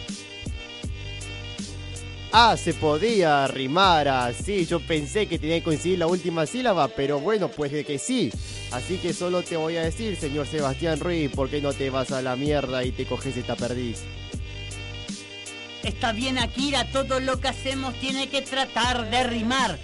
[2.32, 4.64] Ah, se podía rimar así.
[4.64, 8.30] Yo pensé que tenía que coincidir la última sílaba, pero bueno, pues de que sí.
[8.70, 12.12] Así que solo te voy a decir, señor Sebastián Ruiz, ¿por qué no te vas
[12.12, 14.02] a la mierda y te coges esta perdiz?
[15.82, 19.78] Está bien, Akira, todo lo que hacemos tiene que tratar de rimar.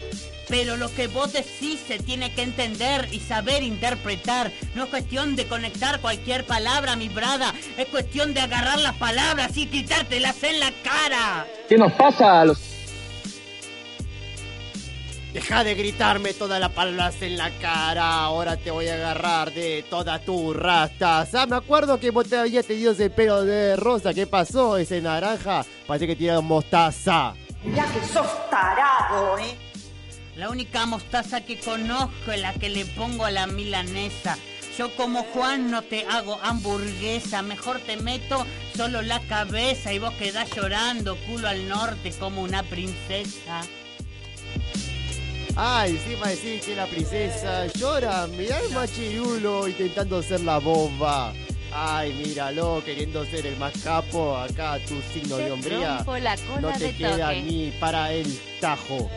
[0.48, 4.52] Pero lo que vos decís se tiene que entender y saber interpretar.
[4.74, 7.52] No es cuestión de conectar cualquier palabra, mi brada.
[7.76, 11.46] Es cuestión de agarrar las palabras y quitártelas en la cara.
[11.68, 12.76] ¿Qué nos pasa a los
[15.36, 18.22] Deja de gritarme todas las palabras en la cara.
[18.22, 21.34] Ahora te voy a agarrar de todas tus rastas.
[21.34, 24.14] Ah, me acuerdo que vos te habías tenido ese pelo de rosa.
[24.14, 24.78] ¿Qué pasó?
[24.78, 25.62] Ese naranja.
[25.86, 27.34] Parece que tiraron mostaza.
[27.74, 29.65] Ya que sos tarado, ¿eh?
[30.36, 34.36] La única mostaza que conozco es la que le pongo a la milanesa.
[34.76, 38.44] Yo como Juan no te hago hamburguesa, mejor te meto
[38.76, 43.62] solo la cabeza y vos quedás llorando culo al norte como una princesa.
[45.56, 48.26] Ah, encima decir que la princesa llora.
[48.26, 51.32] Mirá el machirulo intentando ser la bomba.
[51.72, 54.36] Ay, míralo, queriendo ser el más capo.
[54.36, 55.96] Acá tu signo de hombría.
[55.98, 57.42] La cola No te de queda toque.
[57.42, 59.10] ni para el tajo.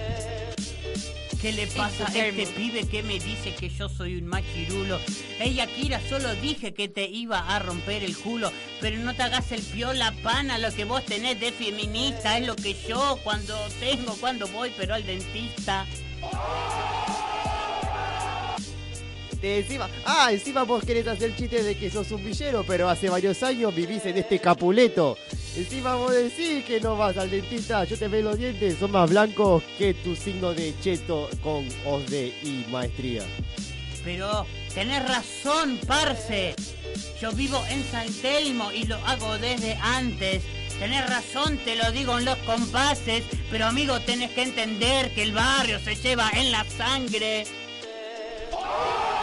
[1.42, 5.00] ¿Qué le pasa a este pibe que me dice que yo soy un machirulo?
[5.40, 9.50] Ey, Akira, solo dije que te iba a romper el culo, pero no te hagas
[9.54, 14.16] el piola pana, lo que vos tenés de feminista es lo que yo cuando tengo,
[14.20, 15.86] cuando voy, pero al dentista.
[19.40, 23.10] Te encima, ah, encima vos querés hacer chiste de que sos un villero, pero hace
[23.10, 25.18] varios años vivís en este capuleto.
[25.60, 29.10] Encima vos decís que no vas al dentista, yo te veo los dientes, son más
[29.10, 33.24] blancos que tu signo de cheto con OSDE y maestría.
[34.06, 36.56] Pero tenés razón, parce.
[37.20, 40.44] Yo vivo en San Telmo y lo hago desde antes.
[40.80, 45.34] Tenés razón, te lo digo en los compases, pero amigo, tenés que entender que el
[45.34, 47.44] barrio se lleva en la sangre.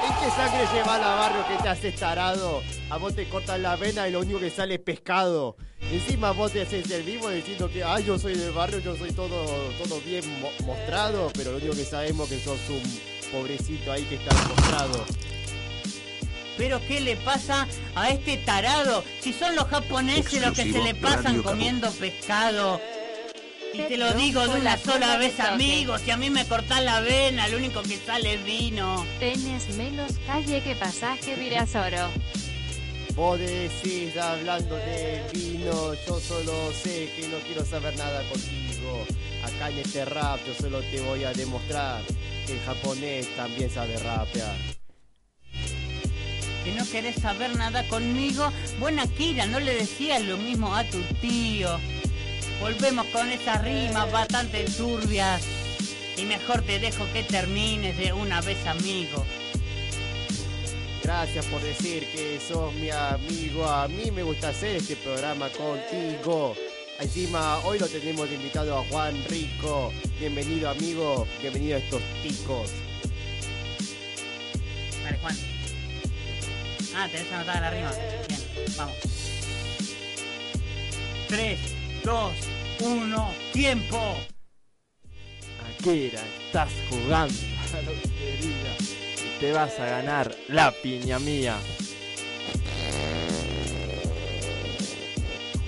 [0.09, 2.63] ¿En qué sangre lleva la barrio que te haces tarado?
[2.91, 5.57] A vos te cortan la vena y lo único que sale es pescado.
[5.81, 9.13] Encima vos te haces el vivo diciendo que, ay, yo soy del barrio, yo soy
[9.13, 9.45] todo,
[9.83, 12.83] todo bien mo- mostrado, pero lo único que sabemos que sos un
[13.33, 15.05] pobrecito ahí que está mostrado.
[16.57, 19.05] Pero ¿qué le pasa a este tarado?
[19.21, 22.81] Si son los japoneses los que se le pasan comiendo pescado.
[23.73, 25.49] Y te lo digo de una la sola vez, toque.
[25.49, 25.99] amigo.
[25.99, 29.05] Si a mí me cortás la vena, lo único que sale es vino.
[29.19, 32.09] Tenés menos calle que pasaje Virasoro.
[33.15, 36.53] Vos decís hablando de vino, yo solo
[36.83, 39.07] sé que no quiero saber nada contigo.
[39.43, 42.03] Acá en este rap yo solo te voy a demostrar
[42.47, 44.57] que el japonés también sabe rapear.
[46.65, 48.53] Que no querés saber nada conmigo.
[48.81, 51.79] Buena Kira, no le decías lo mismo a tu tío.
[52.61, 55.43] Volvemos con esas rimas bastante turbias.
[56.17, 59.25] Y mejor te dejo que termines de una vez, amigo.
[61.03, 63.67] Gracias por decir que sos mi amigo.
[63.67, 66.57] A mí me gusta hacer este programa contigo.
[66.99, 69.93] Encima, hoy lo tenemos de invitado a Juan Rico.
[70.19, 71.29] Bienvenido, amigo.
[71.43, 72.71] Bienvenido a estos ticos.
[75.05, 75.37] Dale, Juan.
[76.97, 77.93] Ah, tenés anotada la rima.
[78.27, 78.41] Bien,
[78.79, 78.97] vamos.
[81.29, 81.59] 3,
[82.07, 82.33] 2,
[82.83, 83.99] 1, tiempo.
[85.59, 87.35] Shakira, estás jugando
[87.73, 91.57] la lotería y te vas a ganar la piña mía.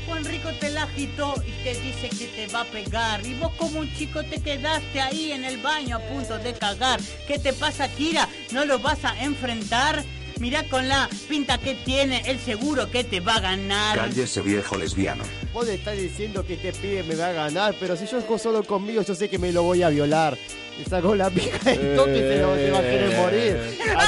[0.06, 3.26] Juan Rico te la agitó y te dice que te va a pegar.
[3.26, 7.00] Y vos como un chico te quedaste ahí en el baño a punto de cagar.
[7.26, 8.28] ¿Qué te pasa, Kira?
[8.52, 10.04] ¿No lo vas a enfrentar?
[10.38, 13.98] Mira con la pinta que tiene, el seguro que te va a ganar.
[13.98, 15.24] Cállese viejo lesbiano.
[15.52, 18.38] Vos le estás diciendo que este pibe me va a ganar, pero si yo juego
[18.38, 20.38] solo conmigo, yo sé que me lo voy a violar.
[20.78, 23.78] Le sacó la pija del toque y se, lo- se va a querer morir.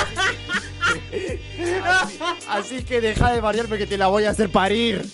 [1.85, 5.05] Así, así que deja de variarme que te la voy a hacer parir.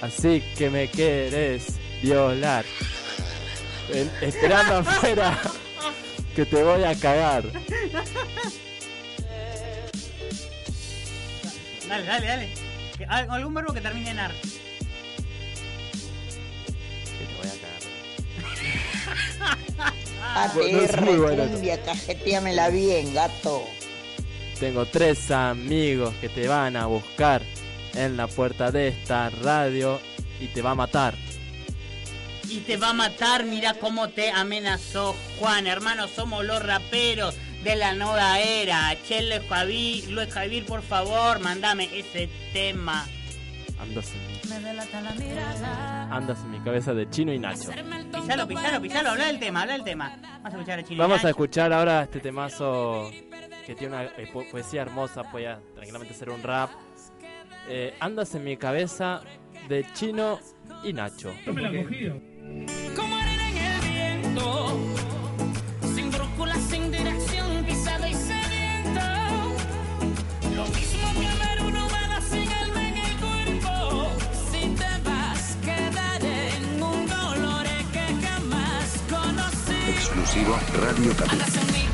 [0.00, 1.66] Así que me querés
[2.02, 2.64] violar.
[3.92, 5.40] En- esperando afuera
[6.40, 7.42] que te voy a cagar.
[11.86, 12.48] Dale, dale, dale.
[12.96, 14.32] Que- al- Algún verbo que termine en ar.
[17.18, 17.80] Que te voy a cagar.
[20.54, 21.44] Bueno, es muy bueno.
[21.48, 23.64] cumbia, cajeteamela bien, gato.
[24.60, 27.42] Tengo tres amigos que te van a buscar
[27.94, 30.00] en la puerta de esta radio
[30.40, 31.14] y te va a matar.
[32.50, 35.66] Y te va a matar, mira cómo te amenazó Juan.
[35.66, 38.92] Hermano, somos los raperos de la nueva era.
[39.06, 43.06] Che, Luis Javier, Luis Javier, por favor, mandame ese tema.
[43.78, 46.08] Andas en, mi- Me delata la mirada.
[46.14, 47.70] andas en mi cabeza de chino y Nacho.
[48.12, 50.18] Pisalo, pisalo, pisalo, habla del tema, habla del tema.
[50.22, 53.10] Vamos a escuchar a Chino y Vamos a escuchar ahora este temazo
[53.64, 56.70] que tiene una eh, po- poesía hermosa, puede tranquilamente ser un rap.
[57.68, 59.20] Eh, andas en mi cabeza
[59.68, 60.40] de chino
[60.82, 61.32] y Nacho.
[62.96, 64.78] Como arena en el viento,
[65.94, 69.00] sin brújula, sin dirección, pisado y sediento.
[70.54, 74.10] Lo mismo que ver una humedad sin alma en el cuerpo.
[74.50, 79.90] Si te vas, quedaré en un dolor que jamás conocí.
[79.90, 81.89] Exclusivo Radio Caput.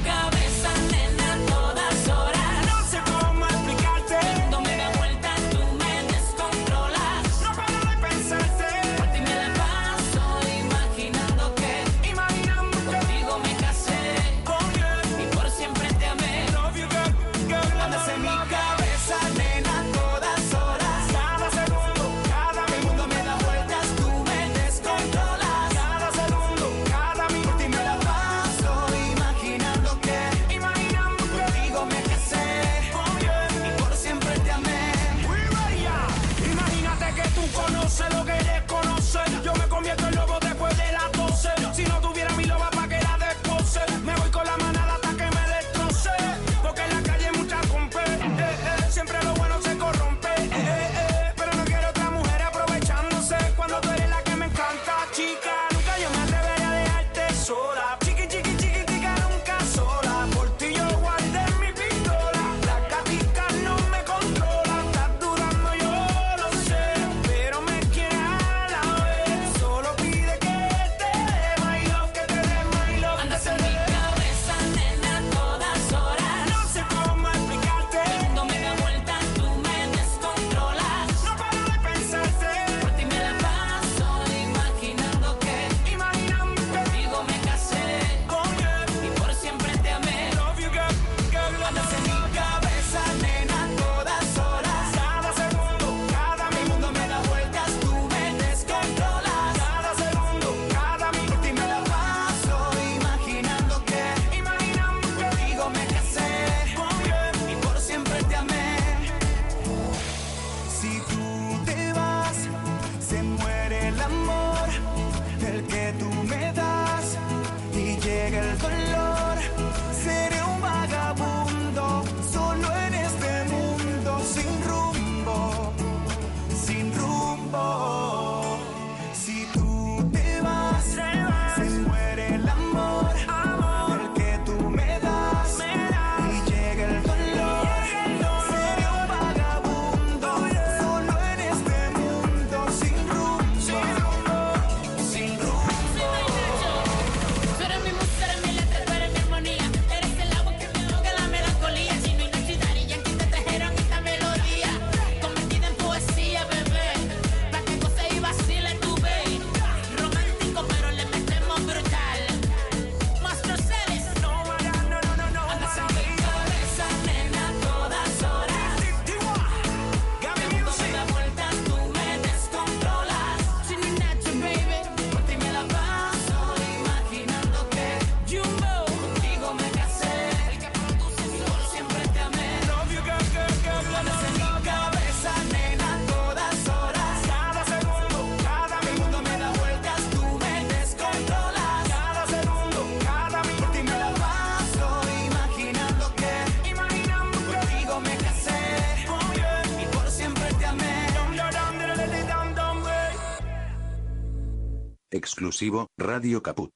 [205.16, 206.72] Exclusivo, Radio Caput.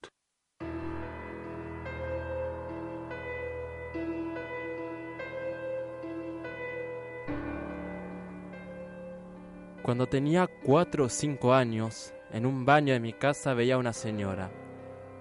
[9.82, 13.92] Cuando tenía cuatro o cinco años, en un baño de mi casa veía a una
[13.92, 14.50] señora,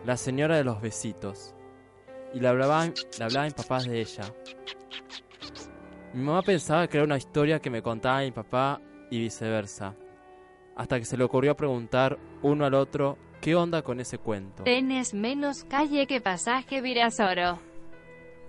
[0.05, 1.53] la señora de los besitos,
[2.33, 4.33] y le hablaba, le hablaba a mis papás de ella.
[6.13, 8.79] Mi mamá pensaba que era una historia que me contaba mi papá
[9.11, 9.93] y viceversa,
[10.79, 14.63] hasta que se le ocurrió preguntar uno al otro qué onda con ese cuento.
[14.63, 17.59] Tenés menos calle que pasaje Virasoro.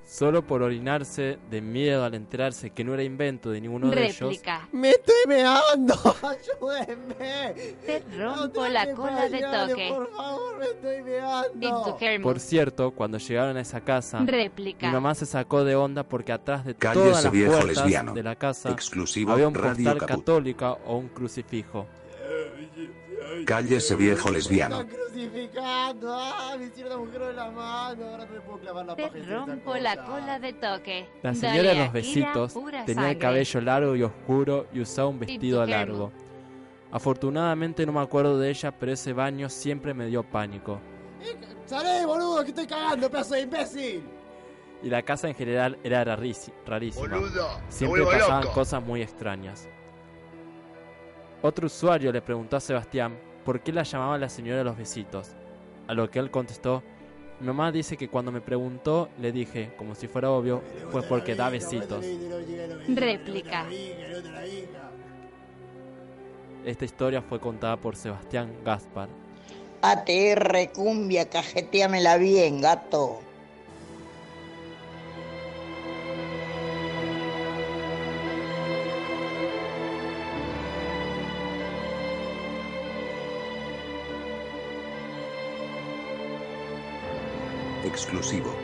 [0.05, 4.41] Solo por orinarse de miedo al enterarse que no era invento de ninguno de ellos.
[4.70, 5.95] ¡Me estoy meando!
[6.22, 7.74] ¡Ayúdenme!
[7.85, 9.89] Te rompo la cola de toque.
[9.89, 11.99] Por favor, me estoy meando.
[12.22, 14.87] Por cierto, cuando llegaron a esa casa, Réplica.
[14.87, 18.14] mi mamá se sacó de onda porque atrás de Cállese, todas las puertas lesbiano.
[18.14, 20.16] de la casa Exclusivo, había un Radio postal Caput.
[20.16, 21.87] católica o un crucifijo.
[23.47, 24.78] Cállese, viejo lesbiano.
[24.78, 26.14] Me están crucificando.
[26.14, 26.57] ¡Ah!
[26.59, 28.05] Me hicieron agujero en la mano.
[28.05, 29.16] Ahora no me puedo clavar la Te paja.
[29.16, 31.09] en esta rompo la cola de toque.
[31.22, 32.55] La señora de los besitos
[32.87, 36.12] tenía el cabello largo y oscuro y usaba un vestido largo.
[36.93, 40.81] Afortunadamente no me acuerdo de ella, pero ese baño siempre me dio pánico.
[41.66, 42.43] ¡Salé, boludo!
[42.43, 44.03] ¡Que estoy cagando, pedazo de imbécil!
[44.83, 46.57] Y la casa en general era rarísima.
[46.66, 48.55] Boludo, Siempre pasaban loco.
[48.55, 49.68] cosas muy extrañas.
[51.43, 55.30] Otro usuario le preguntó a Sebastián por qué la llamaba la señora de los besitos.
[55.86, 56.82] A lo que él contestó,
[57.41, 60.62] mi mamá dice que cuando me preguntó le dije, como si fuera obvio,
[60.93, 62.05] pues porque da besitos.
[62.88, 63.66] Réplica.
[66.66, 69.09] Esta historia fue contada por Sebastián Gaspar.
[69.80, 73.22] ATR cumbia, cajeteamela bien, gato.
[87.91, 88.55] Exclusivo.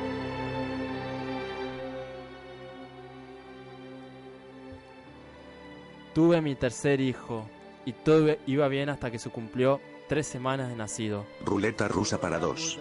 [6.15, 7.45] Tuve mi tercer hijo
[7.85, 11.27] y todo iba bien hasta que se cumplió tres semanas de nacido.
[11.45, 12.79] Ruleta rusa para dos.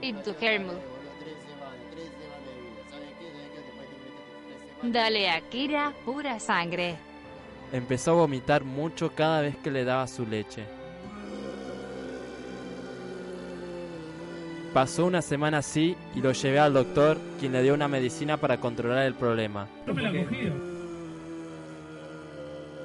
[0.00, 0.34] Into.
[4.82, 6.96] Dale, Akira, pura sangre.
[7.72, 10.81] Empezó a vomitar mucho cada vez que le daba su leche.
[14.72, 18.58] Pasó una semana así y lo llevé al doctor, quien le dio una medicina para
[18.58, 19.68] controlar el problema.
[19.86, 20.54] No me la he cogido.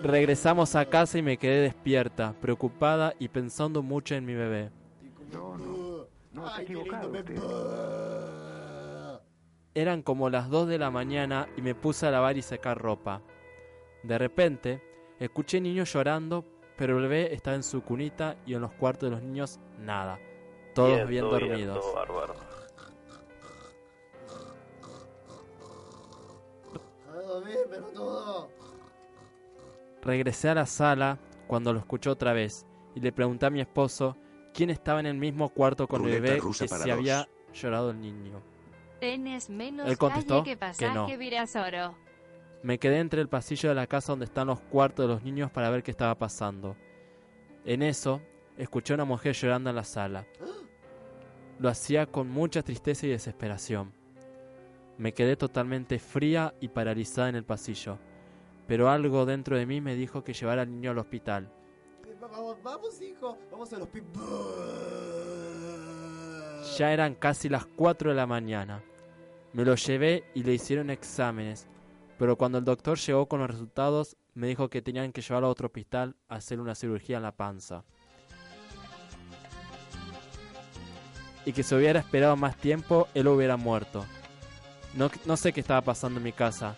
[0.04, 4.70] Regresamos a casa y me quedé despierta, preocupada y pensando mucho en mi bebé.
[5.32, 7.24] No, Ay, qué lindo, me...
[9.74, 13.22] Eran como las 2 de la mañana y me puse a lavar y secar ropa.
[14.04, 14.82] De repente,
[15.20, 16.44] escuché niños llorando,
[16.76, 20.20] pero el bebé estaba en su cunita y en los cuartos de los niños nada.
[20.78, 21.84] Todos bien dormidos.
[27.04, 28.50] Todo bien, pero todo.
[30.04, 31.18] Regresé a la sala
[31.48, 34.16] cuando lo escuché otra vez y le pregunté a mi esposo
[34.54, 36.86] quién estaba en el mismo cuarto con el bebé y si dos.
[36.88, 38.40] había llorado el niño.
[39.00, 41.08] Tenés menos Él contestó calle que que no.
[41.08, 41.96] Virasoro.
[42.62, 45.50] Me quedé entre el pasillo de la casa donde están los cuartos de los niños
[45.50, 46.76] para ver qué estaba pasando.
[47.66, 48.22] En eso,
[48.58, 50.28] escuché a una mujer llorando en la sala.
[51.60, 53.92] Lo hacía con mucha tristeza y desesperación.
[54.98, 57.98] Me quedé totalmente fría y paralizada en el pasillo,
[58.68, 61.52] pero algo dentro de mí me dijo que llevara al niño al hospital.
[62.20, 63.38] Vamos, vamos, hijo.
[63.52, 64.04] Vamos a los pip.
[66.78, 68.84] Ya eran casi las 4 de la mañana.
[69.54, 71.68] Me lo llevé y le hicieron exámenes,
[72.20, 75.52] pero cuando el doctor llegó con los resultados me dijo que tenían que llevarlo a
[75.52, 77.86] otro hospital a hacer una cirugía en la panza.
[81.48, 84.06] Y que si hubiera esperado más tiempo, él hubiera muerto.
[84.96, 86.76] No, no sé qué estaba pasando en mi casa,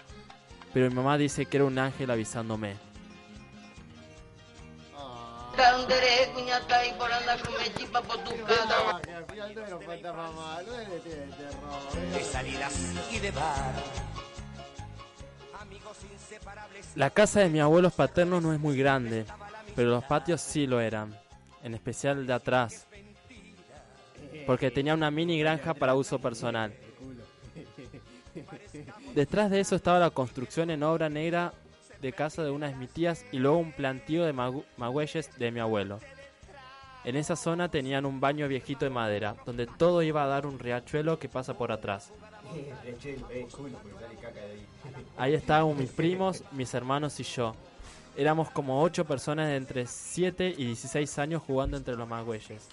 [0.71, 2.75] pero mi mamá dice que era un ángel avisándome.
[16.93, 19.25] La casa de mis abuelos paternos no es muy grande,
[19.75, 21.19] pero los patios sí lo eran,
[21.63, 22.85] en especial el de atrás,
[24.49, 26.73] porque tenía una mini granja para uso personal.
[29.13, 31.53] Detrás de eso estaba la construcción en obra negra
[32.01, 35.59] de casa de una de mis tías y luego un plantío de magüeyes de mi
[35.59, 35.99] abuelo.
[37.03, 40.57] En esa zona tenían un baño viejito de madera, donde todo iba a dar un
[40.57, 42.11] riachuelo que pasa por atrás.
[45.15, 45.35] Ahí.
[45.35, 47.53] Estaban mis primos, mis hermanos y yo.
[48.17, 52.67] Éramos como 8 personas de entre 7 y 16 años jugando entre los magüeyes.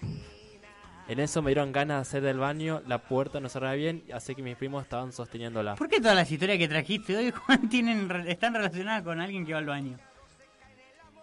[1.08, 4.34] En eso me dieron ganas de hacer del baño, la puerta no cerraba bien, así
[4.34, 5.76] que mis primos estaban sosteniéndola.
[5.76, 9.52] ¿Por qué todas las historias que trajiste hoy, Juan, tienen, están relacionadas con alguien que
[9.52, 9.98] va al baño?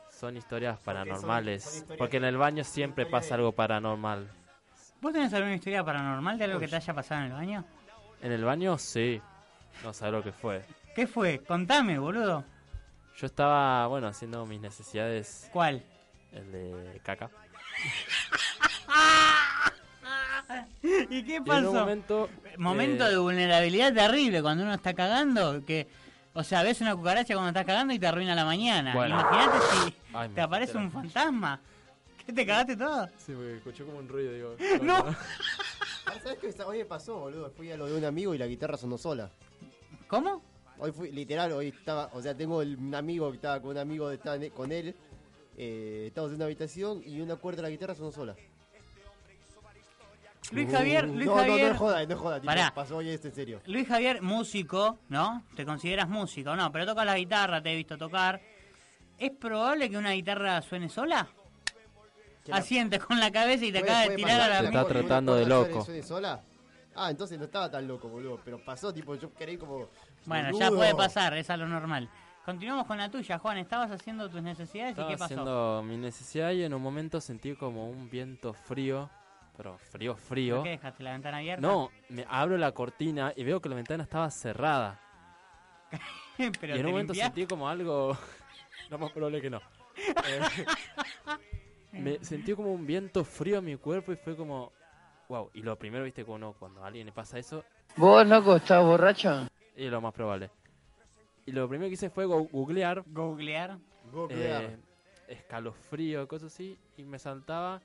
[0.10, 4.30] Son historias paranormales, son historias porque en el baño siempre pasa algo paranormal.
[5.02, 7.66] ¿Vos tenés alguna historia paranormal de algo que te haya pasado en el baño?
[8.22, 9.22] En el baño sí,
[9.84, 10.64] no sé lo que fue.
[10.96, 11.40] ¿Qué fue?
[11.40, 12.46] Contame, boludo.
[13.18, 15.50] Yo estaba, bueno, haciendo mis necesidades.
[15.52, 15.84] ¿Cuál?
[16.32, 17.30] El de caca.
[21.10, 21.72] ¿Y qué en pasó?
[21.72, 25.88] un momento, Momento eh, de vulnerabilidad terrible cuando uno está cagando, que...
[26.36, 28.94] O sea, ves una cucaracha cuando estás cagando y te arruina la mañana.
[28.96, 29.20] Bueno.
[29.20, 31.60] Imagínate si Ay, te me aparece un fantasma.
[32.26, 33.08] ¿Qué te cagaste todo?
[33.20, 34.56] Sí, porque escuché como un ruido, digo.
[34.82, 34.96] No.
[36.08, 36.64] Ah, ¿Sabes qué?
[36.64, 37.52] Hoy me pasó, boludo.
[37.52, 39.30] Fui a lo de un amigo y la guitarra sonó sola.
[40.08, 40.42] ¿Cómo?
[40.80, 43.78] Hoy fui, literal, hoy estaba, o sea, tengo el- un amigo que estaba con un
[43.78, 44.96] amigo, estaba ne- con él.
[45.56, 48.36] Eh, estamos en una habitación y una cuerda de la guitarra sonó sola.
[50.52, 51.58] Luis Javier, Luis no, Javier.
[51.58, 51.78] no, no no es
[52.18, 52.72] joda, tipo, Pará.
[52.76, 53.62] pasó hoy esto en serio.
[53.66, 55.44] Luis Javier, músico, ¿no?
[55.56, 56.56] ¿Te consideras músico?
[56.56, 58.42] No, pero tocas la guitarra, te he visto tocar.
[59.18, 61.28] ¿Es probable que una guitarra suene sola?
[62.46, 64.70] la- Asiente con la cabeza y te ¿Puede- acaba de tirar pasar a la Está
[64.70, 65.86] una cuerda tratando de loco.
[65.86, 66.42] suene sola?
[66.96, 68.40] Ah, entonces no estaba tan loco, boludo.
[68.44, 69.88] Pero pasó, tipo, yo creí como.
[70.26, 72.10] Bueno, ya puede pasar, es a lo normal.
[72.46, 73.58] Continuamos con la tuya, Juan.
[73.60, 75.34] Estabas haciendo tus necesidades Estaba y qué pasó.
[75.34, 79.10] haciendo mi necesidad y en un momento sentí como un viento frío,
[79.56, 80.56] pero frío, frío.
[80.58, 81.62] ¿Por qué dejaste la ventana abierta?
[81.66, 85.00] No, me abro la cortina y veo que la ventana estaba cerrada.
[86.60, 87.42] pero y en un momento limpiaste.
[87.42, 88.18] sentí como algo.
[88.90, 89.62] Lo más probable que no.
[89.98, 90.42] Eh,
[91.94, 94.72] me sentí como un viento frío en mi cuerpo y fue como.
[95.30, 95.52] Wow.
[95.54, 97.64] Y lo primero, viste, cuando, cuando a alguien le pasa eso,
[97.96, 99.48] ¿Vos, loco, estás borracho?
[99.76, 100.52] y lo más probable.
[101.46, 103.04] Y lo primero que hice fue go- googlear.
[103.08, 103.78] Googlear.
[104.12, 104.64] Googlear.
[104.64, 104.78] eh,
[105.28, 106.78] escalofrío, cosas así.
[106.98, 107.82] Y me saltaba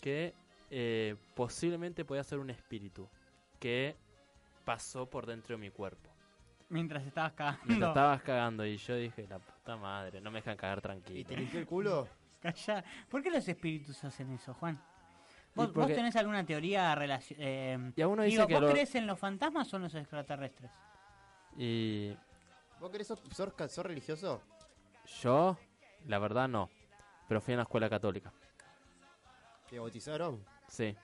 [0.00, 0.32] que
[0.70, 3.08] eh, posiblemente podía ser un espíritu
[3.58, 3.96] que
[4.64, 6.08] pasó por dentro de mi cuerpo.
[6.68, 7.64] Mientras estabas cagando.
[7.66, 11.18] Mientras estabas cagando y yo dije, la puta madre, no me dejan cagar tranquilo.
[11.18, 12.08] ¿Y te limpió el culo?
[12.40, 12.84] Calla.
[13.08, 14.80] ¿Por qué los espíritus hacen eso, Juan?
[15.54, 17.92] ¿Vos, vos tenés alguna teoría relacionada?
[17.96, 20.70] Y alguno dice digo, que ¿Vos lo- crees en los fantasmas o en los extraterrestres?
[21.56, 22.16] Y
[22.78, 24.40] ¿Vos querés sos, sos, sos religioso?
[25.22, 25.58] yo,
[26.06, 26.70] la verdad no.
[27.28, 28.32] Pero fui a la escuela católica.
[29.68, 30.44] ¿Te bautizaron?
[30.70, 30.96] Sí.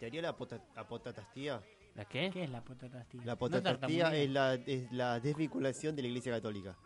[0.00, 1.60] ¿Te haría la apota- apotatastía?
[1.94, 2.30] ¿La qué?
[2.32, 3.22] ¿Qué es la potatastía?
[3.24, 6.76] La apotatastía es la, es la desvinculación de la iglesia católica.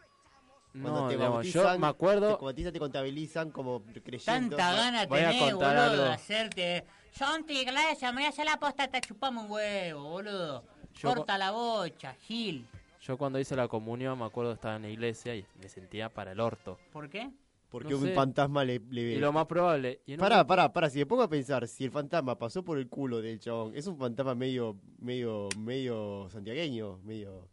[0.72, 4.57] No, digamos, yo me acuerdo- Te bautizan, te contabilizan como creyendo.
[4.57, 6.03] Tanta gana Voy a tenés, contar boludo, algo.
[6.05, 6.85] de hacerte...
[7.14, 10.64] Yo anti-iglesia, me voy a hacer la posta, te chupamos un huevo, boludo.
[10.95, 12.66] Yo Corta la bocha, Gil.
[13.03, 16.33] Yo cuando hice la comunión me acuerdo estaba en la iglesia y me sentía para
[16.33, 16.78] el orto.
[16.91, 17.30] ¿Por qué?
[17.73, 18.12] Porque No un sé.
[18.14, 20.03] fantasma le, le Y lo más probable.
[20.05, 20.91] y Pará, momento- pará, pará.
[20.91, 23.87] Si me pongo a pensar, si el fantasma pasó por el culo del chabón, es
[23.87, 27.49] un fantasma medio, medio, medio santiagueño, medio,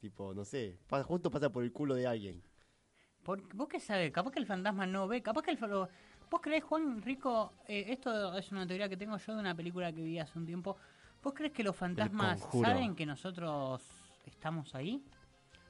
[0.00, 2.42] tipo, no sé, pasa, justo pasa por el culo de alguien.
[3.22, 4.10] ¿Por- ¿Vos qué sabés?
[4.10, 5.58] Capaz que el fantasma no ve, capaz que el...
[5.58, 7.52] ¿Vos creés, Juan Rico?
[7.68, 10.44] eh, esto es una teoría que tengo yo de una película que vi hace un
[10.46, 10.76] tiempo.
[11.22, 13.80] ¿Vos crees que los fantasmas saben que nosotros
[14.26, 15.04] estamos ahí?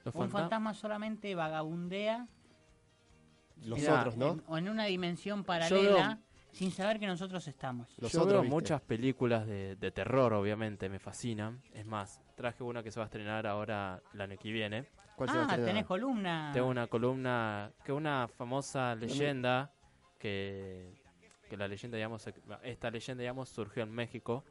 [0.07, 2.26] Los ¿O un fanta- fantasma solamente vagabundea
[3.64, 4.32] Los Mirá, otros, ¿no?
[4.32, 6.18] en- o en una dimensión paralela
[6.52, 7.88] sin saber que nosotros estamos?
[7.98, 8.54] Los Yo otros, veo ¿viste?
[8.54, 11.62] muchas películas de, de terror, obviamente, me fascinan.
[11.72, 14.86] Es más, traje una que se va a estrenar ahora el año que viene.
[15.16, 15.68] ¿Cuál se va a Ah, estrenar?
[15.74, 16.50] tenés columna.
[16.52, 19.72] Tengo una columna, que una famosa leyenda,
[20.18, 20.92] que,
[21.48, 24.44] que la leyenda, digamos, se- esta leyenda, digamos, surgió en México,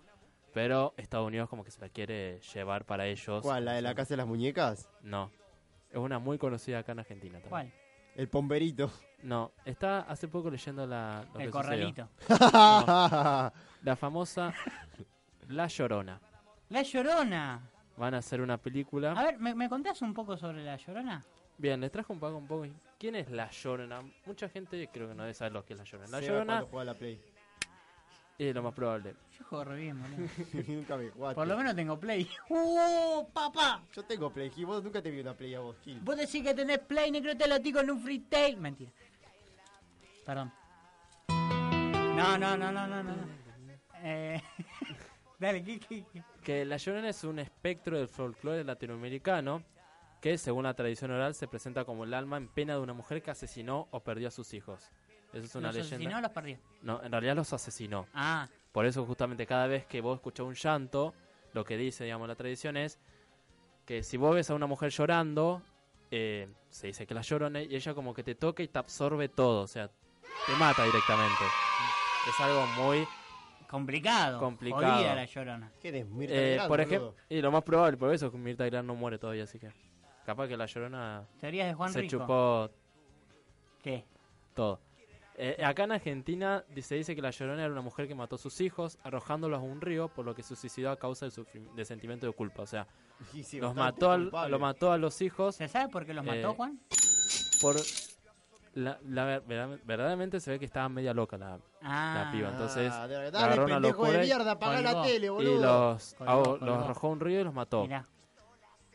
[0.53, 3.41] pero Estados Unidos como que se la quiere llevar para ellos.
[3.43, 3.65] ¿Cuál?
[3.65, 4.89] ¿La de la casa de las muñecas?
[5.01, 5.31] No,
[5.91, 7.49] es una muy conocida acá en Argentina también.
[7.49, 7.73] ¿Cuál?
[8.15, 8.91] El pomberito.
[9.23, 11.25] No, está hace poco leyendo la...
[11.33, 12.09] lo El que corralito.
[12.27, 12.51] sucedió.
[12.51, 13.53] No,
[13.83, 14.53] la famosa
[15.49, 16.19] La Llorona.
[16.69, 17.61] La Llorona.
[17.97, 19.11] Van a hacer una película.
[19.11, 21.23] A ver, ¿me, me contás un poco sobre La Llorona?
[21.57, 22.65] Bien, les trajo un poco un poco.
[22.97, 24.01] ¿Quién es La Llorona?
[24.25, 26.09] Mucha gente creo que no debe saber lo que es La Llorona.
[26.11, 27.21] La Seba Llorona cuando juega a la Play.
[28.49, 29.15] Es lo más probable.
[29.37, 30.29] Yo juego re bien, boludo.
[30.67, 31.35] nunca me jugaste.
[31.35, 32.29] Por lo menos tengo play.
[32.49, 33.83] ¡Uh, papá!
[33.93, 34.65] Yo tengo Play, Gil.
[34.65, 35.99] Vos nunca te vi una Play a vos, Gil.
[36.01, 38.57] Vos decís que tenés play, negro te lo digo en un freestyle.
[38.57, 38.91] Mentira.
[40.25, 40.51] Perdón.
[41.29, 43.13] No, no, no, no, no, no.
[44.03, 44.41] Eh,
[45.39, 46.23] dale, ¿qué, qué, qué?
[46.43, 49.63] Que La Llorona es un espectro del folclore latinoamericano
[50.21, 53.21] que, según la tradición oral, se presenta como el alma en pena de una mujer
[53.21, 54.91] que asesinó o perdió a sus hijos.
[55.33, 55.95] Eso es una ¿Los leyenda.
[55.95, 56.57] asesinó o los perdió?
[56.81, 58.07] No, en realidad los asesinó.
[58.13, 61.13] Ah, Por eso justamente cada vez que vos escuchás un llanto,
[61.53, 62.99] lo que dice, digamos, la tradición es
[63.85, 65.61] que si vos ves a una mujer llorando,
[66.11, 69.27] eh, se dice que la llorona y ella como que te toca y te absorbe
[69.29, 71.43] todo, o sea, te mata directamente.
[72.29, 73.05] Es algo muy
[73.69, 74.39] Complicado.
[74.39, 74.95] complicado.
[74.95, 75.71] Jodida la llorona.
[75.81, 76.07] ¿Qué eres?
[76.07, 78.95] Mirta Eh, por ejemplo, y lo más probable, por eso es que Mirta Legrand no
[78.95, 79.69] muere todavía, así que
[80.25, 82.11] capaz que la llorona Teorías de Juan se Rico.
[82.19, 82.69] chupó
[83.81, 84.05] ¿Qué?
[84.53, 84.79] todo.
[85.43, 88.37] Eh, acá en Argentina se dice que la Llorona era una mujer que mató a
[88.37, 91.83] sus hijos arrojándolos a un río, por lo que se suicidó a causa del de
[91.83, 92.61] sentimiento de culpa.
[92.61, 92.85] O sea,
[93.33, 95.55] Y sí, los mató, al- lo mató a los hijos.
[95.55, 96.79] ¿Se sabe por qué los mató, eh, Juan?
[97.59, 97.75] Por
[98.75, 102.23] la, la ver- verdad- verdaderamente se ve que estaba media loca la, Ah.
[102.25, 102.49] la piba.
[102.49, 105.29] Entonces, Ah, de verdad, le dale, una pendejo de y- mierda, apagá la tele, y
[105.29, 105.61] boludo.
[105.93, 106.65] los, Colgó, ahogó- colgó.
[106.67, 107.81] los arrojó a un río y los mató.
[107.81, 108.05] Mirá.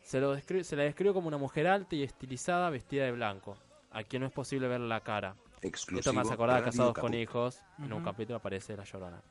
[0.02, 3.56] Se, lo descri- se la describe como una mujer alta y estilizada vestida de blanco,
[3.90, 5.34] a quien no es posible ver la cara.
[5.62, 7.10] Exclusivo Esto me hace acordar de Radio Casados Caput.
[7.10, 7.62] con Hijos.
[7.78, 9.22] En un capítulo aparece La Llorona.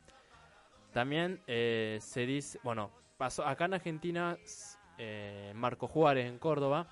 [0.94, 4.38] También eh, se dice, bueno, pasó acá en Argentina,
[4.98, 6.88] eh, Marco Juárez en Córdoba,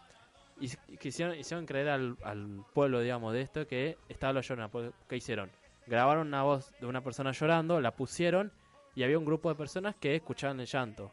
[0.59, 4.69] y quisieron, hicieron creer al, al pueblo, digamos, de esto que estaba La Llorona.
[5.07, 5.49] ¿Qué hicieron?
[5.87, 8.51] Grabaron una voz de una persona llorando, la pusieron
[8.95, 11.11] y había un grupo de personas que escuchaban el llanto.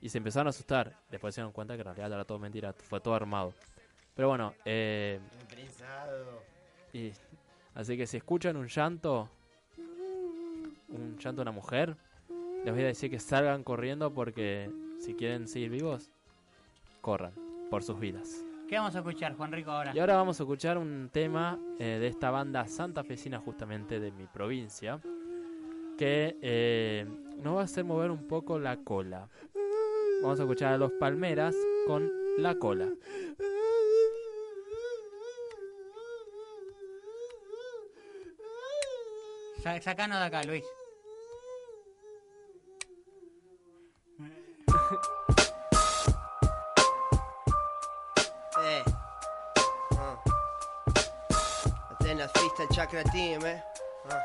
[0.00, 0.94] Y se empezaron a asustar.
[1.10, 3.54] Después se dieron cuenta que en realidad era todo mentira, fue todo armado.
[4.14, 5.20] Pero bueno, eh.
[6.92, 7.12] Y,
[7.74, 9.28] así que si escuchan un llanto,
[10.88, 11.96] un llanto de una mujer,
[12.64, 16.10] les voy a decir que salgan corriendo porque si quieren seguir vivos,
[17.00, 17.32] corran
[17.70, 18.44] por sus vidas.
[18.68, 19.92] ¿Qué vamos a escuchar, Juan Rico, ahora?
[19.94, 24.26] Y ahora vamos a escuchar un tema eh, de esta banda santafesina justamente de mi
[24.26, 25.00] provincia,
[25.96, 27.06] que eh,
[27.42, 29.28] nos va a hacer mover un poco la cola.
[30.22, 32.88] Vamos a escuchar a los Palmeras con La Cola.
[39.82, 40.64] Sacanos de acá, Luis.
[48.60, 48.82] Eh.
[49.96, 50.16] Ah.
[51.92, 53.62] Atenas Freestyle Chakra Team, eh.
[54.10, 54.22] Ah.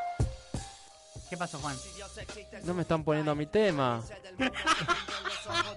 [1.30, 1.76] ¿Qué pasó, Juan?
[2.64, 4.02] No me están poniendo mi tema.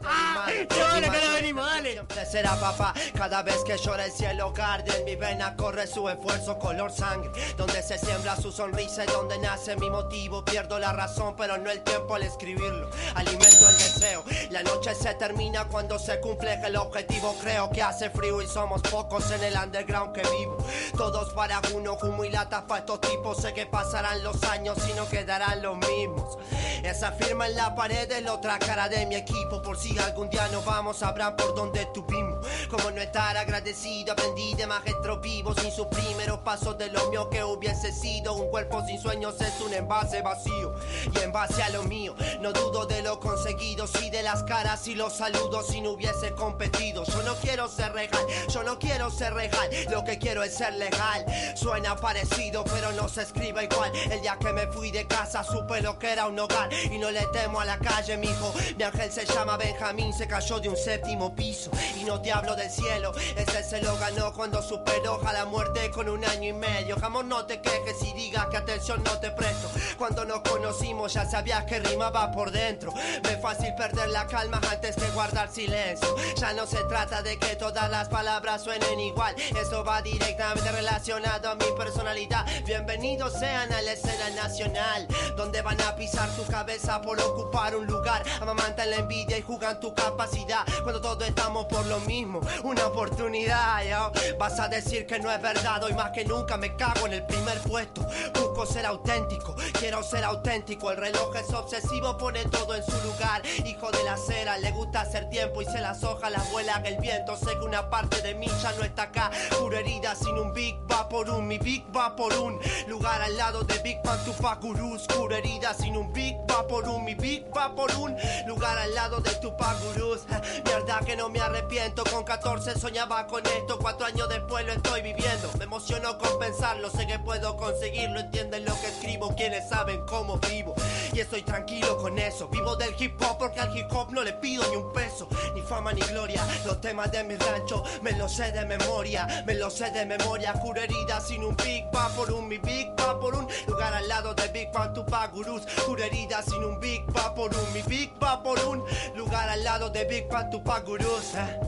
[0.07, 1.93] Ahora que no venimos, dale.
[1.93, 2.95] Siempre será papá.
[3.15, 7.31] Cada vez que llora el cielo carde en mi vena corre su esfuerzo color sangre.
[7.57, 10.45] Donde se siembra su sonrisa y donde nace mi motivo.
[10.45, 12.91] Pierdo la razón, pero no el tiempo al escribirlo.
[13.15, 14.25] Alimento el deseo.
[14.51, 17.37] La noche se termina cuando se cumple el objetivo.
[17.43, 20.57] Creo que hace frío y somos pocos en el underground que vivo.
[20.97, 23.39] Todos para uno, humo y latas para estos tipos.
[23.39, 26.39] Sé que pasarán los años y no quedarán los mismos.
[26.83, 29.63] Esa firma en la pared es la otra cara de mi equipo.
[29.63, 32.47] Por si algún día nos vamos, sabrán por dónde estuvimos.
[32.71, 35.57] Como no estar agradecido, aprendí de maestros vivos.
[35.61, 38.35] Sin sus primeros pasos de lo mío que hubiese sido.
[38.35, 40.75] Un cuerpo sin sueños es un envase vacío.
[41.15, 43.87] Y en base a lo mío, no dudo de lo conseguido.
[43.87, 47.05] Sí de las caras y los saludos si no hubiese competido.
[47.05, 49.71] Yo no quiero ser regal, yo no quiero ser regal.
[49.91, 51.25] Lo que quiero es ser legal.
[51.55, 53.93] Suena parecido, pero no se escribe igual.
[54.11, 56.73] El día que me fui de casa supe lo que era un hogar.
[56.73, 58.53] Y no le temo a la calle, mijo.
[58.77, 59.57] Mi ángel se llama
[59.87, 61.71] Benjamín, se cayó de un séptimo piso.
[61.97, 65.93] Y no te hablo del cielo, ese se lo ganó cuando superó a la muerte
[65.93, 66.97] con un año y medio.
[66.99, 69.71] Jamás no te quejes y digas que atención no te presto.
[69.97, 72.93] Cuando nos conocimos ya sabías que rimaba por dentro.
[73.23, 76.17] Me fácil perder la calma antes que guardar silencio.
[76.35, 79.37] Ya no se trata de que todas las palabras suenen igual.
[79.61, 82.45] Eso va directamente relacionado a mi personalidad.
[82.65, 85.07] Bienvenidos sean a la escena nacional,
[85.37, 88.25] donde van a pisar tu cabeza por ocupar un lugar.
[88.41, 89.43] Amamantan la envidia y
[89.75, 90.65] tu capacidad.
[90.83, 94.13] Cuando todos estamos por lo mismo, una oportunidad.
[94.39, 97.27] Vas a decir que no es verdad, hoy más que nunca me cago en el
[97.27, 98.07] primer puesto.
[98.35, 100.91] Busco ser auténtico, quiero ser auténtico.
[100.91, 103.43] El reloj es obsesivo, pone todo en su lugar.
[103.65, 106.97] Hijo de la cera, le gusta hacer tiempo y se las hojas las vuela el
[106.99, 107.37] viento.
[107.37, 109.31] Sé que una parte de mí ya no está acá.
[109.59, 113.37] Pura herida sin un Big va por un, mi Big va por un lugar al
[113.37, 115.07] lado de Big Bang Tupac Gurús.
[115.07, 118.95] Pura herida sin un Big va por un, mi Big va por un lugar al
[118.95, 120.21] lado de Gurús.
[120.65, 123.79] Mierda que no me arrepiento, con 14 soñaba con esto.
[123.79, 125.51] Cuatro años después lo estoy viviendo.
[125.59, 128.21] Me emociono con pensarlo, sé que puedo conseguirlo.
[128.21, 130.75] Entienden lo que escribo, quienes saben cómo vivo.
[131.13, 132.49] Y estoy tranquilo con eso.
[132.49, 135.63] Vivo del hip hop porque al hip hop no le pido ni un peso, ni
[135.63, 136.47] fama ni gloria.
[136.65, 140.53] Los temas de mi rancho me los sé de memoria, me los sé de memoria.
[140.55, 144.09] Cura herida sin un big va por un, mi big va por un lugar al
[144.09, 145.63] lado de Big Bang Tupac Gurús.
[145.87, 148.85] Cura herida sin un big va por un, mi big va por un
[149.15, 151.35] lugar al lado de Big Bang Tupac Gurús.
[151.35, 151.61] eh.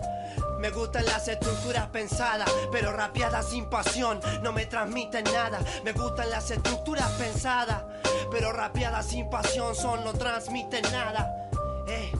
[0.58, 5.60] Me gustan las estructuras pensadas, pero rapeadas sin pasión, no me transmiten nada.
[5.84, 7.84] Me gustan las estructuras pensadas,
[8.30, 11.48] pero rapeadas sin pasión, son no transmiten nada.
[11.86, 12.10] Eh,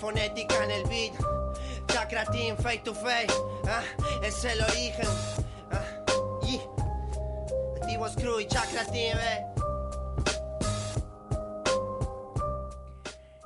[0.00, 1.12] fonética en el beat,
[1.86, 3.32] Chakra Team, face to face.
[3.68, 3.82] Ah,
[4.22, 5.08] es el origen.
[5.70, 6.60] Ah, y
[7.80, 9.16] Activo Screw y Chakra Team,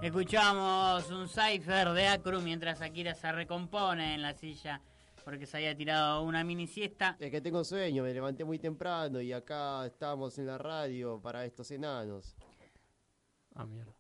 [0.03, 4.81] Escuchamos un cipher de Acru mientras Akira se recompone en la silla
[5.25, 7.17] porque se había tirado una mini siesta.
[7.21, 11.45] Es que tengo sueño, me levanté muy temprano y acá estamos en la radio para
[11.45, 12.35] estos enanos.
[13.55, 13.93] Ah, mierda.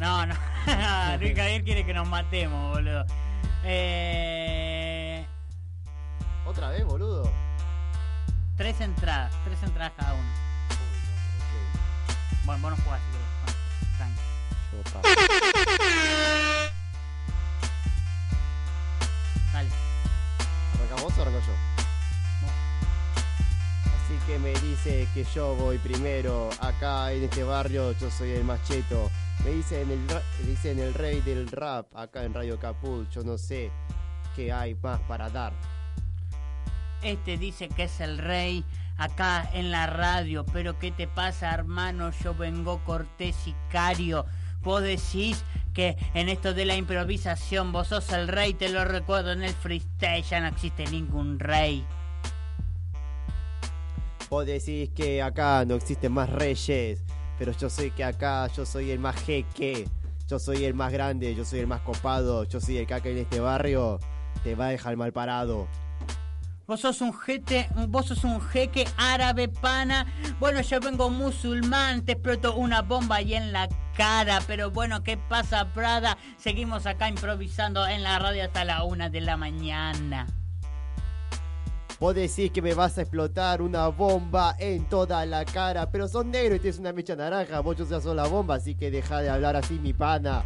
[0.00, 0.34] No, no.
[1.20, 3.04] Luis Javier quiere que nos matemos, boludo.
[3.64, 5.24] Eh,
[6.44, 7.30] ¿Otra vez, boludo?
[8.56, 10.28] tres entradas, tres entradas cada uno.
[12.44, 13.00] Bueno, vos no jugás
[14.82, 15.08] tranqui.
[19.52, 19.70] Dale.
[20.74, 21.52] ¿Arrancamos vos o arranco yo?
[24.04, 28.44] Así que me dice que yo voy primero acá en este barrio, yo soy el
[28.44, 29.10] macheto.
[29.44, 33.36] Me dicen el, me dicen el rey del rap acá en Radio Capul, yo no
[33.38, 33.70] sé
[34.34, 35.52] qué hay más para dar.
[37.02, 38.64] Este dice que es el rey
[38.96, 42.10] acá en la radio, pero ¿qué te pasa, hermano?
[42.22, 44.24] Yo vengo cortés sicario.
[44.64, 49.32] Vos decís que en esto de la improvisación vos sos el rey, te lo recuerdo
[49.32, 51.84] en el freestyle, ya no existe ningún rey.
[54.30, 57.02] Vos decís que acá no existen más reyes,
[57.38, 59.86] pero yo sé que acá yo soy el más jeque,
[60.26, 63.18] yo soy el más grande, yo soy el más copado, yo soy el acá en
[63.18, 64.00] este barrio
[64.42, 65.68] te va a dejar mal parado.
[66.66, 70.06] Vos sos un jete, vos sos un jeque árabe pana.
[70.40, 74.40] Bueno, yo vengo musulmán, te exploto una bomba ahí en la cara.
[74.46, 76.16] Pero bueno, ¿qué pasa, Prada?
[76.38, 80.26] Seguimos acá improvisando en la radio hasta la una de la mañana.
[82.00, 86.30] Vos decís que me vas a explotar una bomba en toda la cara, pero son
[86.30, 89.28] negros y tienes una mecha naranja, vos yo sos la bomba, así que deja de
[89.28, 90.44] hablar así, mi pana.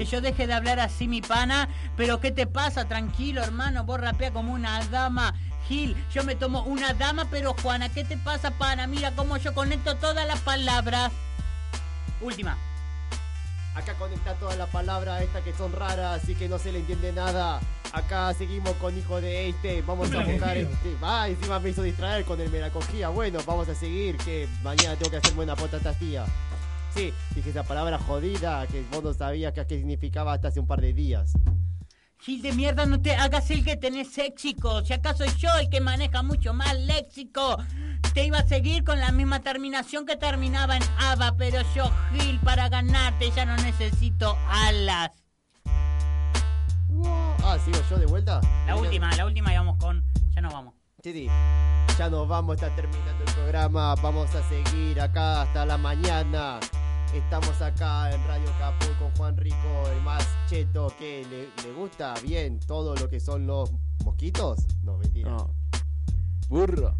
[0.00, 1.68] Que yo deje de hablar así, mi pana.
[1.94, 2.86] Pero ¿qué te pasa?
[2.86, 3.84] Tranquilo, hermano.
[3.84, 5.34] Vos rapea como una dama.
[5.68, 8.86] Gil, yo me tomo una dama, pero Juana, ¿qué te pasa, pana?
[8.86, 11.12] Mira cómo yo conecto todas las palabras.
[12.22, 12.56] Última.
[13.74, 17.12] Acá conecta todas las palabras estas que son raras, así que no se le entiende
[17.12, 17.60] nada.
[17.92, 20.96] Acá seguimos con hijo de este, vamos a buscar este.
[21.02, 23.10] Ah, encima me hizo distraer con el me la cogía.
[23.10, 26.24] Bueno, vamos a seguir, que mañana tengo que hacerme una potata tía.
[26.94, 30.80] Sí, dije esa palabra jodida que vos no sabías qué significaba hasta hace un par
[30.80, 31.32] de días.
[32.18, 34.84] Gil de mierda, no te hagas el que tenés léxico.
[34.84, 37.56] Si acaso soy yo el que maneja mucho más léxico.
[38.12, 42.38] Te iba a seguir con la misma terminación que terminaba en ABA, pero yo, Gil,
[42.40, 45.12] para ganarte ya no necesito alas.
[47.42, 48.40] Ah, sigo yo de vuelta.
[48.66, 50.04] La última, la última y vamos con...
[50.34, 50.79] Ya nos vamos.
[51.02, 51.28] Sí.
[51.98, 53.94] Ya nos vamos, está terminando el programa.
[54.02, 56.60] Vamos a seguir acá hasta la mañana.
[57.14, 62.14] Estamos acá en Radio Capul con Juan Rico, el más cheto que le, le gusta
[62.22, 63.72] bien todo lo que son los
[64.04, 64.66] mosquitos.
[64.82, 65.30] No, mentira.
[65.30, 65.54] No.
[66.48, 66.94] Burro.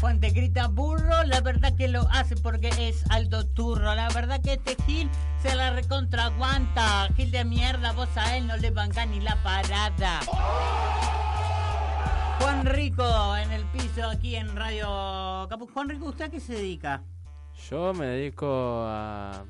[0.00, 3.94] Juan te grita burro, la verdad que lo hace porque es Aldo Turro.
[3.94, 5.08] La verdad que este Gil
[5.42, 7.08] se la recontra aguanta.
[7.16, 10.20] Gil de mierda, vos a él no le banca ni la parada.
[12.40, 15.66] Juan Rico en el piso aquí en Radio Capu.
[15.66, 17.02] Juan Rico, ¿usted a qué se dedica?
[17.70, 18.46] Yo me dedico
[18.86, 19.44] a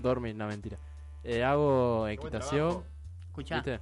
[0.00, 0.78] dormir, no mentira.
[1.24, 2.84] Eh, hago equitación.
[3.28, 3.56] Escuchá.
[3.56, 3.80] ¿Viste?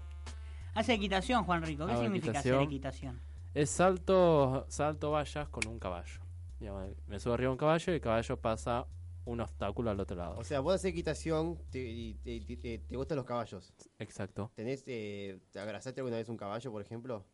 [0.74, 1.86] Hace equitación, Juan Rico.
[1.86, 3.20] ¿Qué Hago significa hacer equitación?
[3.54, 6.20] Es salto, salto vallas con un caballo.
[6.58, 8.86] Digamos, me subo arriba un caballo y el caballo pasa
[9.26, 10.36] un obstáculo al otro lado.
[10.38, 13.72] O sea, vos haces equitación te- y te, te- te- te gustan los caballos.
[13.98, 14.50] Exacto.
[14.54, 17.24] ¿Tenés, eh, te abrazaste alguna vez un caballo, por ejemplo?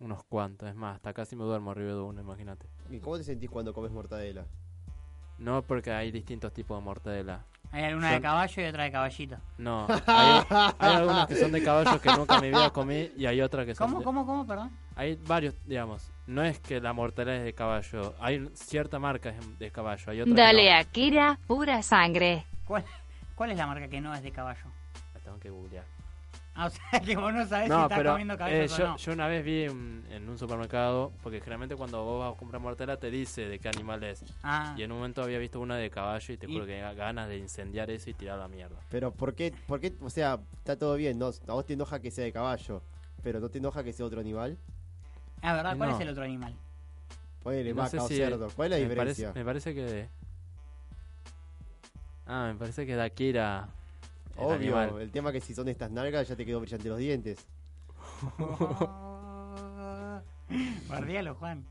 [0.00, 2.66] Unos cuantos, es más, hasta casi me duermo arriba de uno, imagínate.
[2.88, 4.44] ¿Y cómo te sentís cuando comes mortadela?
[5.38, 7.44] No porque hay distintos tipos de mortadela.
[7.70, 9.36] Hay alguna de caballo y otra de caballito.
[9.58, 10.42] No, hay,
[10.78, 13.66] hay algunas que son de caballos que nunca en mi vida comí y hay otras
[13.66, 14.70] que son ¿Cómo, de- cómo, cómo, perdón?
[14.96, 16.10] Hay varios, digamos.
[16.26, 18.14] No es que la mortadela es de caballo.
[18.20, 20.10] Hay cierta marca es de caballo.
[20.10, 20.78] Hay otra que Dale, no.
[20.78, 22.46] Akira, pura sangre.
[22.64, 22.84] ¿Cuál,
[23.34, 24.70] ¿Cuál es la marca que no es de caballo?
[25.14, 25.84] La tengo que googlear.
[26.60, 28.88] Ah, o sea que vos no sabés si estás pero comiendo eh, caballos yo, o
[28.88, 28.96] no.
[28.96, 32.60] yo una vez vi un- en un supermercado, porque generalmente cuando vos vas a comprar
[32.60, 34.24] mortadela te dice de qué animal es.
[34.42, 34.74] Ah.
[34.76, 36.94] Y en un momento había visto una de caballo y te Y- juro que ga-
[36.96, 38.76] ganas de incendiar eso y tirar la mierda.
[38.90, 41.26] Pero ¿por qué, por qué, o sea, está todo bien, ¿no?
[41.46, 42.82] A vos te enoja que sea de caballo,
[43.22, 44.58] pero ¿no te enoja que sea otro animal?
[45.42, 45.76] Ah, ¿verdad?
[45.76, 45.94] ¿Cuál No.
[45.96, 46.56] es el otro animal?
[47.44, 48.48] Ponele No vaca sé o si- cerdo.
[48.56, 49.26] ¿Cuál es la me diferencia?
[49.32, 50.08] Parece, me parece que...
[52.26, 53.68] Ah, me parece que de Akira...
[54.38, 55.02] el Obvio, animal.
[55.02, 57.46] el tema que si son estas nalgas ya te quedó brillante los dientes.
[60.88, 61.64] Guardialo, Juan.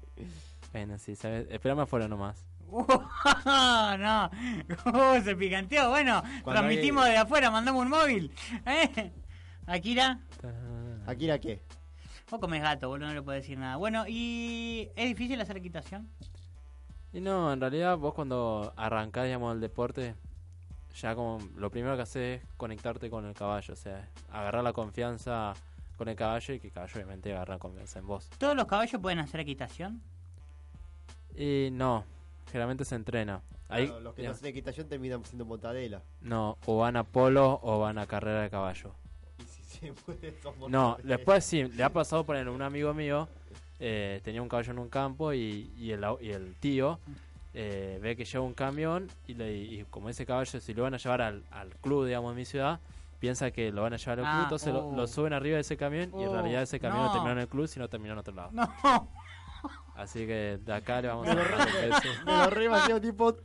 [0.71, 1.47] Bueno, sí, ¿sabes?
[1.49, 2.45] Espérame afuera nomás.
[2.69, 4.29] no,
[4.85, 5.89] Uh, se picanteó.
[5.89, 8.31] Bueno, Cuando transmitimos hay- de afuera, mandamos un móvil.
[8.65, 9.11] ¿Eh?
[9.65, 10.19] Akira,
[11.05, 11.61] ¿Akira qué?
[12.29, 13.77] vos comés gato, boludo, no le puedo decir nada.
[13.77, 16.09] Bueno, ¿y es difícil hacer equitación?
[17.13, 20.15] Y no, en realidad vos cuando arrancás, digamos, el deporte,
[21.01, 24.73] ya como lo primero que haces es conectarte con el caballo, o sea, agarrar la
[24.73, 25.53] confianza
[25.97, 28.29] con el caballo y que el caballo obviamente agarra confianza en vos.
[28.37, 30.01] ¿Todos los caballos pueden hacer equitación?
[31.35, 32.03] Y no,
[32.51, 33.41] generalmente se entrena.
[33.69, 36.01] Ahí, Claro, los que no hacen equitación terminan siendo mortadela.
[36.21, 38.93] no, o van a polo o van a carrera de caballo.
[39.39, 40.35] Y si se puede,
[40.69, 43.27] No, después sí, le ha pasado poner un amigo mío,
[43.79, 46.99] eh, tenía un caballo en un campo y, y, el, au- y el tío
[47.59, 50.93] eh, ve que lleva un camión y, le, y como ese caballo, si lo van
[50.93, 52.79] a llevar al, al club, digamos, de mi ciudad,
[53.19, 54.95] piensa que lo van a llevar al club, Ah, entonces lo- oh.
[54.95, 57.13] lo, suben arriba de ese camión y en realidad ese camión no no.
[57.13, 58.49] terminó en el club, sino terminó en otro lado.
[58.51, 58.71] No.
[59.95, 61.67] Así que de acá le vamos a dar
[62.23, 63.35] me lo re imagino tipo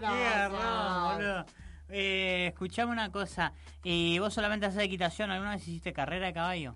[0.00, 1.44] garrón, boludo.
[1.90, 3.52] Eh, escuchame una cosa.
[3.84, 5.30] ¿Y vos solamente haces equitación?
[5.30, 6.74] ¿Alguna vez hiciste carrera de caballo?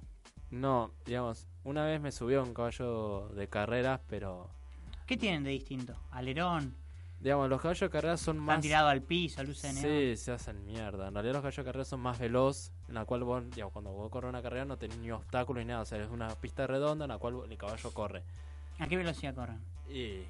[0.50, 4.48] No, digamos, una vez me subió a un caballo de carreras, pero
[5.06, 5.94] ¿Qué tienen de distinto?
[6.10, 6.74] ¿Alerón?
[7.20, 8.60] digamos, los caballos de carreras son ¿Están más...
[8.62, 10.16] tirados al piso, luces de neón?
[10.16, 11.06] Sí, se hacen mierda.
[11.06, 13.92] En realidad los caballos de carrera son más veloz, en la cual vos, digamos, cuando
[13.92, 15.82] vos corres una carrera no tenés ni obstáculos ni nada.
[15.82, 18.24] O sea, es una pista redonda en la cual el caballo corre.
[18.80, 19.60] ¿A qué velocidad corren?
[19.88, 20.22] Y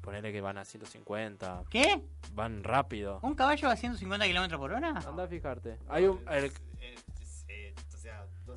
[0.00, 1.64] ponele que van a 150.
[1.68, 2.00] ¿Qué?
[2.34, 3.18] Van rápido.
[3.20, 4.94] ¿Un caballo va a 150 kilómetros por hora?
[5.06, 5.76] Anda a fijarte.
[5.90, 6.20] Hay un...
[6.30, 6.50] el-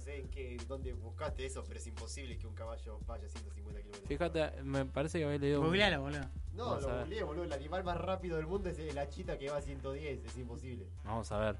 [0.08, 3.82] sé en qué, dónde buscaste eso, pero es imposible que un caballo vaya a 150
[3.82, 4.08] kilómetros.
[4.08, 5.62] fíjate, me parece que había leído...
[5.62, 6.30] Googlealo, boludo.
[6.54, 7.44] No, Vamos lo googleé, boludo.
[7.44, 10.24] El animal más rápido del mundo es la chita que va a 110.
[10.26, 10.88] Es imposible.
[11.04, 11.58] Vamos a ver.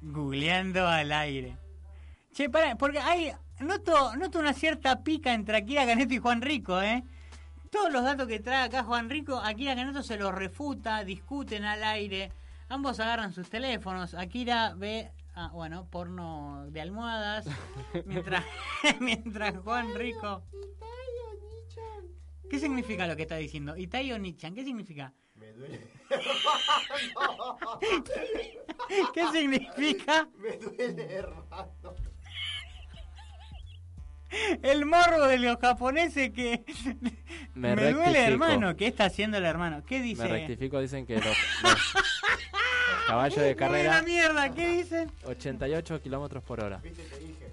[0.00, 1.56] Googleando al aire.
[2.32, 3.32] Che, para, porque hay.
[3.58, 7.04] Noto, noto una cierta pica entre Akira Caneto y Juan Rico, ¿eh?
[7.70, 11.82] Todos los datos que trae acá Juan Rico, Akira Caneto se los refuta, discuten al
[11.84, 12.32] aire.
[12.68, 14.14] Ambos agarran sus teléfonos.
[14.14, 17.46] Akira ve, ah, bueno, porno de almohadas.
[18.06, 18.44] mientras,
[19.00, 20.44] mientras Juan Rico.
[22.50, 23.76] ¿Qué significa lo que está diciendo?
[23.76, 25.14] Itayo Nichan, ¿qué significa?
[25.36, 25.80] Me duele.
[29.14, 30.28] ¿Qué significa?
[30.36, 31.94] Me duele, hermano.
[34.62, 36.64] El morbo de los japoneses que
[37.54, 38.76] Me me, duele, hermano.
[38.76, 39.82] ¿Qué está haciendo el hermano?
[39.84, 40.28] ¿Qué Me dice?
[40.28, 41.24] rectifico, dicen que los,
[41.62, 41.94] los
[43.06, 43.96] caballos de carrera...
[43.96, 45.10] la mierda, ¿qué dicen?
[45.24, 46.78] 88 kilómetros por hora.
[46.78, 47.52] Viste, te dije.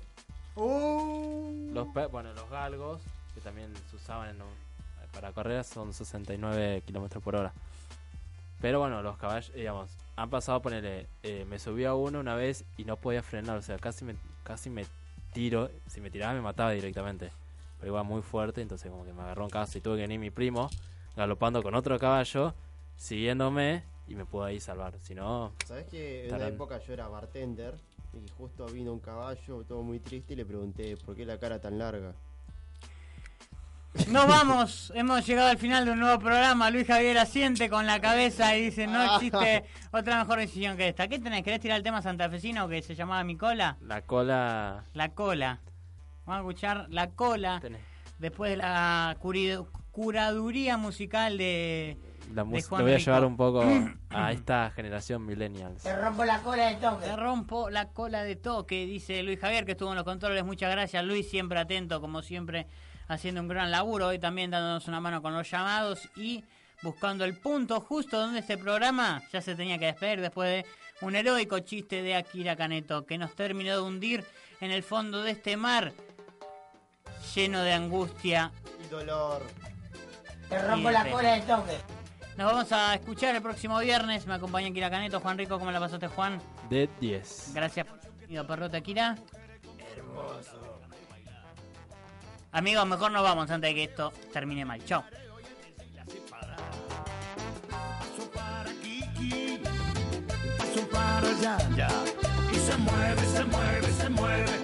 [0.56, 1.70] Uh.
[1.74, 3.02] Los pe- bueno, los galgos,
[3.34, 4.70] que también se usaban en un-
[5.14, 7.54] para carreras, son 69 kilómetros por hora.
[8.62, 11.08] Pero bueno, los caballos, digamos, han pasado, ponerle,
[11.47, 14.70] me subí a uno una vez y no podía frenar, o sea, casi me, casi
[14.70, 14.86] me
[15.34, 17.32] tiro, si me tiraba me mataba directamente.
[17.80, 20.20] Pero iba muy fuerte, entonces como que me agarró en casa y tuve que venir
[20.20, 20.70] mi primo,
[21.16, 22.54] galopando con otro caballo,
[22.97, 24.99] siguiéndome y me pudo ahí salvar.
[24.99, 27.76] Si no, ¿Sabes que en una época yo era bartender
[28.14, 31.62] y justo vino un caballo todo muy triste y le pregunté por qué la cara
[31.62, 32.14] tan larga?
[34.07, 36.72] Nos vamos, hemos llegado al final de un nuevo programa.
[36.72, 41.07] Luis Javier asiente con la cabeza y dice: No existe otra mejor decisión que esta.
[41.07, 41.43] ¿Qué tenés?
[41.43, 43.78] ¿Querés tirar el tema santafesino que se llamaba Mi Cola?
[43.82, 44.84] la cola...
[44.93, 45.60] La cola.
[46.26, 47.62] Vamos a escuchar La cola
[48.20, 49.18] después de la
[49.91, 51.97] curaduría musical de.
[52.34, 53.05] La Juan lo voy a Rico.
[53.05, 53.63] llevar un poco
[54.09, 55.84] a esta generación millennials.
[55.84, 57.05] Te rompo la cola de toque.
[57.05, 60.43] Te rompo la cola de toque, dice Luis Javier, que estuvo en los controles.
[60.45, 62.67] Muchas gracias, Luis, siempre atento, como siempre,
[63.07, 64.07] haciendo un gran laburo.
[64.07, 66.43] Hoy también dándonos una mano con los llamados y
[66.82, 70.65] buscando el punto justo donde este programa ya se tenía que despedir después de
[71.01, 74.23] un heroico chiste de Akira Kaneto que nos terminó de hundir
[74.61, 75.93] en el fondo de este mar
[77.36, 78.51] lleno de angustia.
[78.86, 79.41] Y dolor.
[80.49, 81.99] Te rompo la cola de toque.
[82.39, 84.25] Nos vamos a escuchar el próximo viernes.
[84.25, 85.19] Me acompaña Akira Caneto.
[85.19, 86.41] Juan Rico, ¿cómo la pasaste, Juan?
[86.69, 87.51] De 10.
[87.53, 89.17] Gracias por perrota Akira.
[89.93, 90.79] Hermoso.
[92.53, 94.81] Amigos, mejor nos vamos antes de que esto termine mal.
[94.85, 95.03] Chao.
[100.95, 101.89] allá, ya.
[102.53, 104.61] Y se mueve, se mueve, se mueve.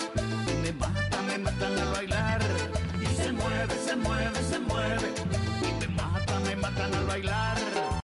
[0.47, 2.41] Y me mata, me matan al bailar.
[3.01, 5.45] Y se mueve, se mueve, se mueve
[6.66, 7.86] empatan al bailar.